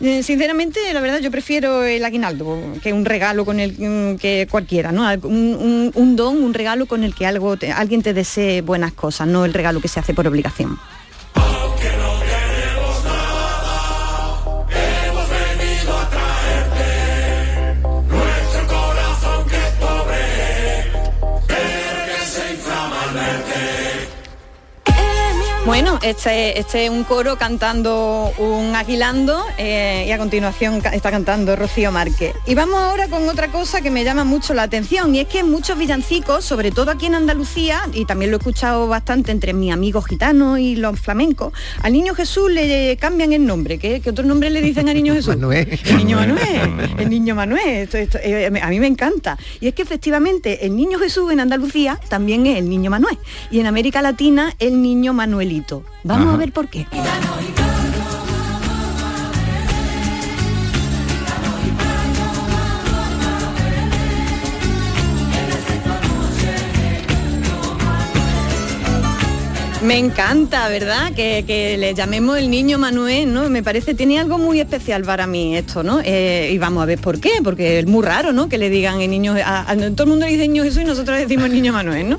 [0.00, 4.46] Eh, Sinceramente, la verdad, yo prefiero el aguinaldo que un regalo con el mm, que
[4.50, 5.06] cualquiera, ¿no?
[5.22, 9.54] Un, don, un regalo con el que algo alguien te desee buenas cosas, no el
[9.54, 10.78] regalo que se hace por obligación.
[25.66, 31.56] Bueno, este, este es un coro cantando un aguilando eh, y a continuación está cantando
[31.56, 32.36] Rocío Márquez.
[32.46, 35.42] Y vamos ahora con otra cosa que me llama mucho la atención y es que
[35.42, 39.72] muchos villancicos, sobre todo aquí en Andalucía, y también lo he escuchado bastante entre mis
[39.72, 41.52] amigos gitanos y los flamencos,
[41.82, 43.78] al niño Jesús le cambian el nombre.
[43.78, 45.34] ¿Qué, qué otro nombre le dicen al niño Jesús?
[45.34, 45.80] Manuel.
[45.84, 49.36] El niño Manuel, el niño Manuel, esto- esto, eh, a mí me encanta.
[49.60, 53.18] Y es que efectivamente el niño Jesús en Andalucía también es el niño Manuel
[53.50, 55.55] y en América Latina el niño Manuelito.
[56.04, 56.86] Vamos a ver por qué.
[69.86, 71.12] Me encanta, ¿verdad?
[71.12, 73.48] Que, que le llamemos el niño Manuel, ¿no?
[73.48, 76.00] Me parece, tiene algo muy especial para mí esto, ¿no?
[76.02, 78.48] Eh, y vamos a ver por qué, porque es muy raro, ¿no?
[78.48, 79.64] Que le digan el niño, a,
[79.94, 82.18] todo el mundo le dice niño Jesús y nosotros decimos niño Manuel, ¿no?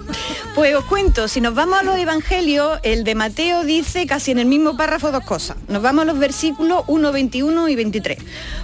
[0.55, 4.39] Pues os cuento, si nos vamos a los evangelios, el de Mateo dice casi en
[4.39, 5.57] el mismo párrafo dos cosas.
[5.67, 8.17] Nos vamos a los versículos 1, 21 y 23.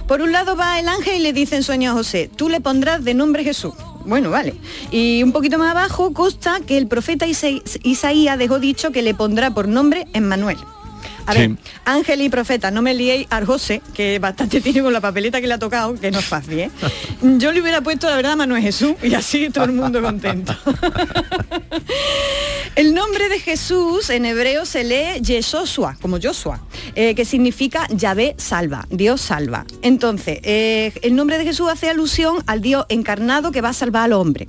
[0.08, 2.62] Por un lado va el ángel y le dice en sueño a José, tú le
[2.62, 3.74] pondrás de nombre Jesús.
[4.04, 4.54] Bueno, vale.
[4.90, 7.48] Y un poquito más abajo consta que el profeta Isa-
[7.82, 10.58] Isaías dejó dicho que le pondrá por nombre Emmanuel.
[11.26, 11.38] A Sí.
[11.38, 11.50] ver,
[11.84, 15.46] ángel y profeta, no me liéis al José, que bastante tiene con la papeleta que
[15.46, 16.70] le ha tocado, que no es fácil, ¿eh?
[17.38, 20.54] Yo le hubiera puesto, la verdad, Manuel Jesús, y así todo el mundo contento.
[22.76, 26.60] El nombre de Jesús en hebreo se lee Yeshua, como Joshua,
[26.96, 29.64] eh, que significa Yahvé salva, Dios salva.
[29.82, 34.04] Entonces, eh, el nombre de Jesús hace alusión al Dios encarnado que va a salvar
[34.04, 34.46] al hombre.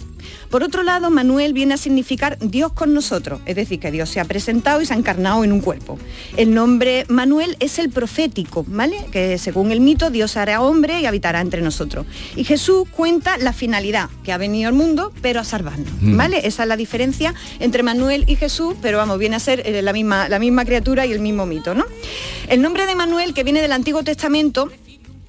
[0.50, 4.20] Por otro lado, Manuel viene a significar Dios con nosotros, es decir, que Dios se
[4.20, 6.00] ha presentado y se ha encarnado en un cuerpo.
[6.36, 8.98] El nombre nombre Manuel es el profético, ¿vale?
[9.12, 12.08] Que según el mito Dios hará hombre y habitará entre nosotros.
[12.36, 16.18] Y Jesús cuenta la finalidad, que ha venido al mundo, pero a salvarnos, Mm.
[16.18, 16.48] ¿vale?
[16.48, 19.94] Esa es la diferencia entre Manuel y Jesús, pero vamos, viene a ser eh, la
[19.94, 21.86] misma, la misma criatura y el mismo mito, ¿no?
[22.50, 24.72] El nombre de Manuel, que viene del Antiguo Testamento,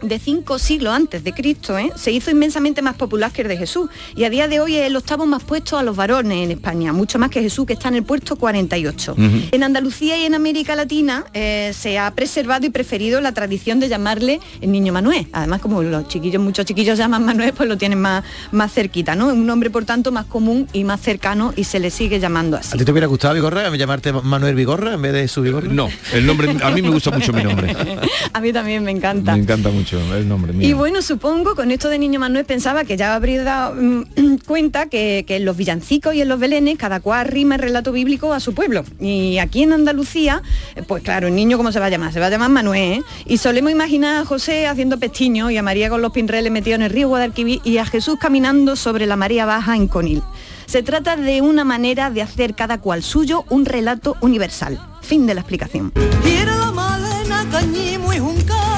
[0.03, 1.91] de cinco siglos antes de Cristo, ¿eh?
[1.97, 4.87] se hizo inmensamente más popular que el de Jesús y a día de hoy es
[4.87, 7.89] el octavo más puesto a los varones en España, mucho más que Jesús que está
[7.89, 9.13] en el puesto 48.
[9.13, 9.23] Ujú.
[9.51, 13.89] En Andalucía y en América Latina eh, se ha preservado y preferido la tradición de
[13.89, 15.27] llamarle el niño Manuel.
[15.33, 19.29] Además, como los chiquillos, muchos chiquillos llaman Manuel, pues lo tienen más, más cerquita, ¿no?
[19.29, 22.75] Un nombre, por tanto, más común y más cercano y se le sigue llamando así.
[22.75, 23.75] ¿A ti te hubiera gustado Vigorra?
[23.77, 25.69] llamarte Manuel Vigorra en vez de su Vigorra?
[25.71, 27.75] No, el nombre, a mí me gusta mucho mi nombre.
[28.33, 29.35] a mí también me encanta.
[29.35, 30.53] Me encanta mucho el nombre.
[30.61, 34.87] Y bueno, supongo, con esto de Niño Manuel pensaba que ya habría dado mm, cuenta
[34.87, 38.33] que, que en los villancicos y en los belenes cada cual rima el relato bíblico
[38.33, 38.85] a su pueblo.
[39.01, 40.43] Y aquí en Andalucía,
[40.75, 42.77] eh, pues claro, el niño cómo se va a llamar, se va a llamar Manuel.
[42.77, 43.03] ¿eh?
[43.27, 46.83] Y solemos imaginar a José haciendo pestiño y a María con los pinreles metidos en
[46.83, 50.23] el río Guadalquivir y a Jesús caminando sobre la marea baja en Conil.
[50.67, 54.81] Se trata de una manera de hacer cada cual suyo un relato universal.
[55.01, 55.93] Fin de la explicación.
[56.23, 58.76] Quiere la malena cañimo y junca como una medalla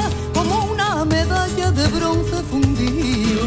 [1.88, 3.42] bronce fundido.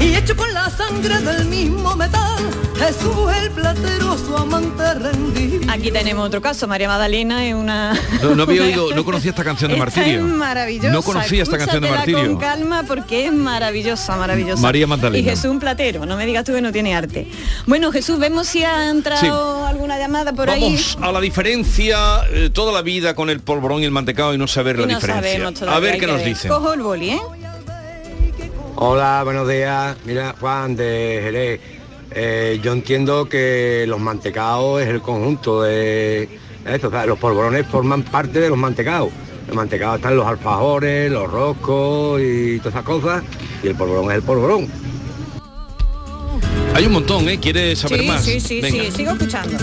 [0.00, 2.38] Y hecho con la sangre del mismo metal,
[2.80, 3.12] Jesús
[3.42, 5.70] el platero su amante rendido.
[5.70, 7.92] Aquí tenemos otro caso, María Magdalena es una...
[8.22, 10.20] No, no había oído, no conocía esta canción de Esta Martirio.
[10.20, 10.88] es maravillosa.
[10.88, 12.26] No conocía esta canción de Martirio.
[12.26, 14.62] con calma porque es maravillosa, maravillosa.
[14.62, 15.18] María Magdalena.
[15.18, 17.28] Y Jesús un platero, no me digas tú que no tiene arte.
[17.66, 22.72] Bueno, Jesús, vemos si ha entrado alguna llamada por Vamos a la diferencia eh, toda
[22.72, 24.86] la vida con el polvorón y el mantecado y no saber ahí.
[24.86, 25.70] la no diferencia.
[25.70, 26.50] a ver qué nos dicen.
[26.50, 27.20] Cojo el boli, ¿eh?
[28.76, 29.96] Hola, buenos días.
[30.06, 31.79] Mira, Juan de Jerez.
[32.12, 36.28] Eh, yo entiendo que los mantecaos es el conjunto de
[36.64, 39.10] esto, o sea, los polvorones forman parte de los mantecaos.
[39.46, 43.22] Los mantecaos están los alfajores, los roscos y todas esas cosas,
[43.62, 44.68] y el polvorón es el polvorón.
[46.74, 47.38] Hay un montón, ¿eh?
[47.40, 48.24] ¿Quieres saber sí, más?
[48.24, 48.84] sí, sí, Venga.
[48.84, 49.56] sí, sigo escuchando.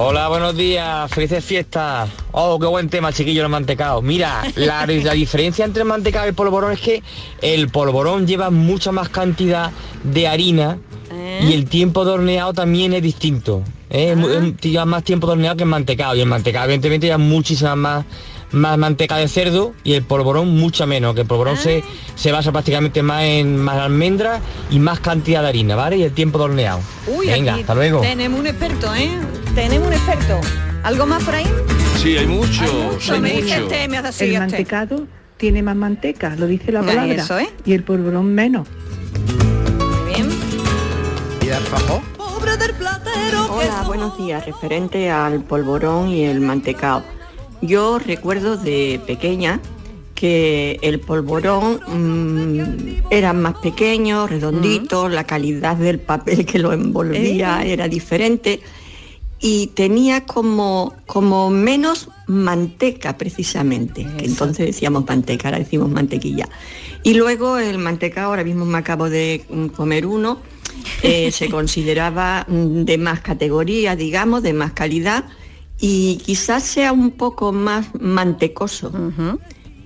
[0.00, 2.08] Hola, buenos días, felices fiestas.
[2.30, 4.00] Oh, qué buen tema, chiquillo, el mantecado.
[4.00, 7.02] Mira, la, la diferencia entre el mantecado y el polvorón es que
[7.42, 9.72] el polvorón lleva mucha más cantidad
[10.04, 10.78] de harina
[11.42, 13.64] y el tiempo de horneado también es distinto.
[13.90, 14.14] ¿eh?
[14.60, 16.14] Lleva más tiempo de horneado que el mantecado.
[16.14, 18.04] Y el mantecado, evidentemente, lleva muchísima más,
[18.52, 21.82] más manteca de cerdo y el polvorón mucha menos, que el polvorón se,
[22.14, 25.96] se basa prácticamente más en más almendras y más cantidad de harina, ¿vale?
[25.96, 26.78] Y el tiempo de horneado.
[27.08, 28.00] Uy, Venga, hasta luego.
[28.00, 29.10] tenemos un experto, ¿eh?
[29.58, 30.40] Tenemos un experto.
[30.84, 31.44] ¿Algo más por ahí?
[31.96, 32.62] Sí, hay mucho,
[33.10, 33.74] hay me dice mucho.
[33.74, 34.38] este, me hace así, el este.
[34.38, 35.06] mantecado
[35.36, 37.12] tiene más manteca, lo dice la palabra.
[37.12, 37.50] eso, ¿eh?
[37.64, 38.68] Y el polvorón menos.
[40.14, 40.28] bien.
[41.42, 42.02] ¿Y el alfajor?
[42.16, 44.46] Pobre del platero Hola, buenos días.
[44.46, 47.02] Referente al polvorón y el mantecao.
[47.60, 49.60] Yo recuerdo de pequeña
[50.14, 57.64] que el polvorón mm, era más pequeño, redondito, la calidad del papel que lo envolvía
[57.64, 57.72] Eh.
[57.72, 58.60] era diferente
[59.40, 66.48] y tenía como, como menos manteca precisamente, que entonces decíamos manteca, ahora decimos mantequilla.
[67.02, 70.38] Y luego el mantecao, ahora mismo me acabo de mm, comer uno,
[71.02, 75.24] eh, se consideraba mm, de más categoría, digamos, de más calidad
[75.80, 78.90] y quizás sea un poco más mantecoso.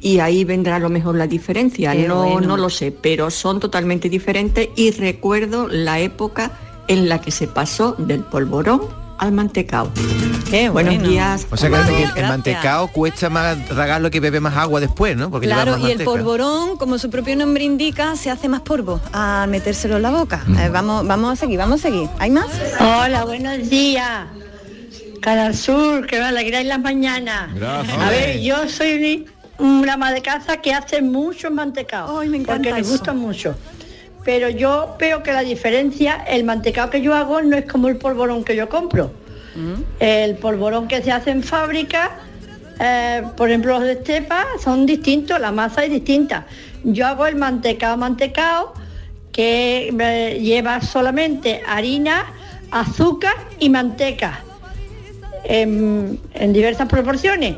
[0.00, 2.48] Y ahí vendrá a lo mejor la diferencia, Qué no, bueno.
[2.48, 7.46] no lo sé, pero son totalmente diferentes y recuerdo la época en la que se
[7.46, 9.88] pasó del polvorón al mantecao.
[10.50, 11.08] Buenos bueno.
[11.08, 11.46] días.
[11.48, 15.30] O sea que el- mantecao cuesta más tragarlo que bebe más agua después, ¿no?
[15.30, 18.62] Porque lleva Claro, más y el polvorón, como su propio nombre indica, se hace más
[18.62, 20.42] polvo al metérselo en la boca.
[20.44, 20.58] Mm.
[20.58, 22.08] Eh, vamos, vamos a seguir, vamos a seguir.
[22.18, 22.48] ¿Hay más?
[22.80, 24.26] Hola, buenos días.
[25.20, 27.54] Canal Sur, que me alegráis las mañanas.
[27.54, 27.96] Gracias.
[27.96, 29.26] A ver, yo soy
[29.58, 32.16] una ama de casa que hace mucho mantecado.
[32.44, 32.90] porque me eso.
[32.90, 33.54] gusta mucho.
[34.24, 37.96] Pero yo veo que la diferencia, el mantecado que yo hago no es como el
[37.96, 39.10] polvorón que yo compro.
[39.98, 42.12] El polvorón que se hace en fábrica,
[42.80, 46.46] eh, por ejemplo los de Estepa, son distintos, la masa es distinta.
[46.84, 48.72] Yo hago el mantecado mantecado,
[49.30, 52.32] que eh, lleva solamente harina,
[52.70, 54.40] azúcar y manteca,
[55.44, 57.56] en, en diversas proporciones.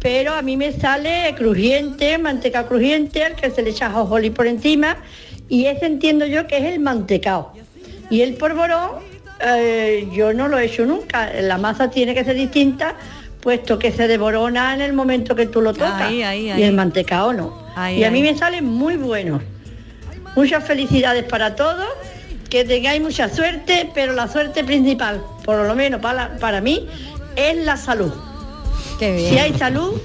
[0.00, 4.46] Pero a mí me sale crujiente, manteca crujiente, al que se le echa jojolí por
[4.46, 4.96] encima,
[5.50, 7.52] y ese entiendo yo que es el mantecao.
[8.08, 8.92] Y el polvorón,
[9.44, 11.30] eh, yo no lo he hecho nunca.
[11.42, 12.94] La masa tiene que ser distinta,
[13.40, 16.02] puesto que se devorona en el momento que tú lo tocas.
[16.02, 17.68] Ahí, ahí, Y el mantecao no.
[17.94, 19.42] Y a mí me salen muy buenos.
[20.36, 21.88] Muchas felicidades para todos
[22.48, 26.86] que tengáis mucha suerte, pero la suerte principal, por lo menos para, para mí,
[27.34, 28.12] es la salud.
[28.98, 29.30] Qué bien.
[29.30, 30.00] Si hay salud,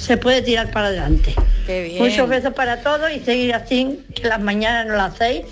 [0.00, 1.34] se puede tirar para adelante.
[1.66, 2.02] Qué bien.
[2.02, 5.42] Muchos besos para todos y seguir así, que las mañanas no las hacéis.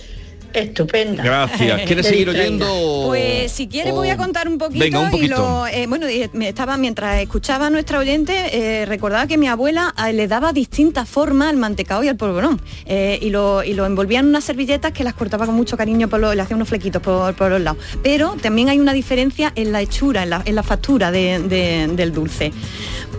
[0.55, 1.22] Estupenda.
[1.22, 1.82] Gracias.
[1.86, 2.64] ¿Quieres seguir distraída.
[2.66, 3.05] oyendo?
[3.09, 5.36] Pues si quieres voy a contar un poquito, Venga, un y poquito.
[5.36, 8.32] lo, eh, bueno, y me estaba mientras escuchaba a nuestra oyente,
[8.80, 12.62] eh, recordaba que mi abuela eh, le daba distintas formas al mantecado y al polvorón
[12.86, 16.09] eh, y, lo, y lo envolvía en unas servilletas que las cortaba con mucho cariño,
[16.09, 17.84] por los, le hacía unos flequitos por, por los lados.
[18.03, 21.88] Pero también hay una diferencia en la hechura, en la, en la factura de- de-
[21.92, 22.53] del dulce.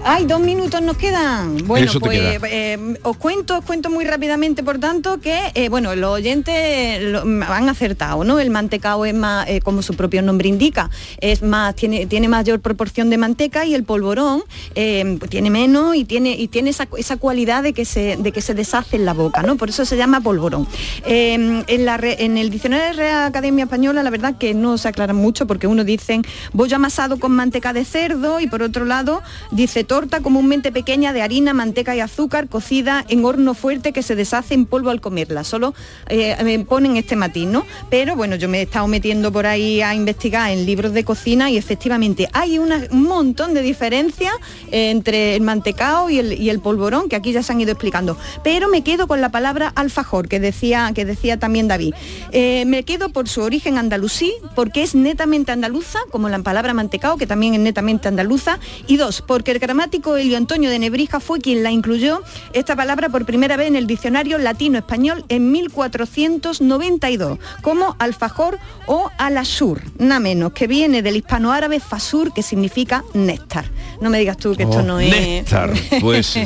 [0.05, 1.57] Ay, dos minutos nos quedan.
[1.67, 2.47] Bueno, Eso pues queda.
[2.49, 7.21] eh, os cuento, os cuento muy rápidamente, por tanto, que eh, bueno, los oyentes lo-
[7.45, 8.39] han acertado, ¿no?
[8.39, 10.89] El mantecao es más, eh, como su propio nombre indica,
[11.19, 14.43] es más, tiene, tiene mayor proporción de manteca y el polvorón
[14.73, 18.31] eh, pues tiene menos y tiene, y tiene esa, esa cualidad de que se, de
[18.31, 19.57] que se deshace en la boca, ¿no?
[19.57, 20.65] Por eso se llama polvorón.
[21.05, 21.33] Eh,
[21.67, 25.13] en, la en el diccionario de Real Academia Española, la verdad que no se aclara
[25.13, 26.23] mucho porque uno dicen
[26.53, 29.21] bollo amasado con manteca de cerdo y por otro lado
[29.51, 34.13] dice torta comúnmente pequeña de harina, manteca y azúcar cocida en horno fuerte que se
[34.13, 35.43] deshace en polvo al comerla.
[35.43, 35.73] Solo
[36.09, 37.65] eh, me ponen este matiz, ¿no?
[37.89, 41.49] Pero bueno, yo me he estado metiendo por ahí a investigar en libros de cocina
[41.49, 44.31] y efectivamente hay un montón de diferencias
[44.69, 48.15] entre el mantecao y el, y el polvorón que aquí ya se han ido explicando.
[48.43, 51.95] Pero me quedo con la palabra alfajor que decía, que decía también David.
[52.31, 57.17] Eh, me quedo por su origen andalusí, porque es netamente andaluza, como la palabra mantecao,
[57.17, 58.59] que también es netamente andaluza.
[58.85, 62.21] Y dos, porque el gramático Elio Antonio de Nebrija fue quien la incluyó
[62.51, 69.81] esta palabra por primera vez en el diccionario latino-español en 1492, como alfajor o alasur,
[69.97, 73.71] nada menos, que viene del hispanoárabe fasur, que significa néctar.
[74.01, 75.11] No me digas tú que esto Oh, no es...
[75.11, 75.71] Néctar,
[76.01, 76.37] pues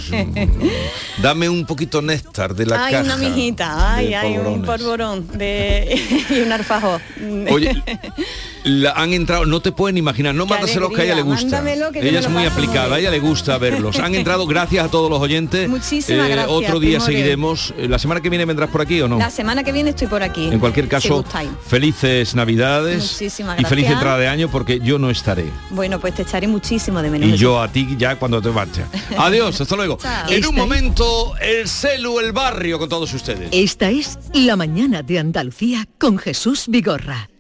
[1.23, 3.03] dame un poquito néctar de la Ay, caja.
[3.03, 5.99] una mijita, ay, de ay, un polvorón de...
[6.29, 7.01] y un alfajor.
[7.49, 7.81] Oye,
[8.63, 11.63] la han entrado, no te pueden imaginar, no Qué mándaselo que a ella le gusta.
[11.95, 13.99] ella es lo muy aplicada, a ella le gusta verlos.
[13.99, 15.69] Han entrado gracias a todos los oyentes.
[15.69, 17.73] Muchísimas gracias, Otro día seguiremos.
[17.77, 19.17] Eh, La semana que viene vendrás por aquí o no.
[19.17, 20.47] La semana que viene estoy por aquí.
[20.51, 21.23] En cualquier caso,
[21.67, 25.45] felices Navidades Muchísimas y feliz entrada de año porque yo no estaré.
[25.69, 27.29] Bueno, pues te echaré muchísimo de menos.
[27.29, 28.85] Y yo a ti ya cuando te marches.
[29.17, 29.97] Adiós, hasta luego.
[30.01, 30.29] Chao.
[30.29, 33.49] En un momento, el celu, el barrio con todos ustedes.
[33.51, 37.29] Esta es La mañana de Andalucía con Jesús Vigorra,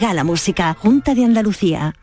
[0.00, 0.74] regala música.
[0.80, 1.94] Junta de Andalucía.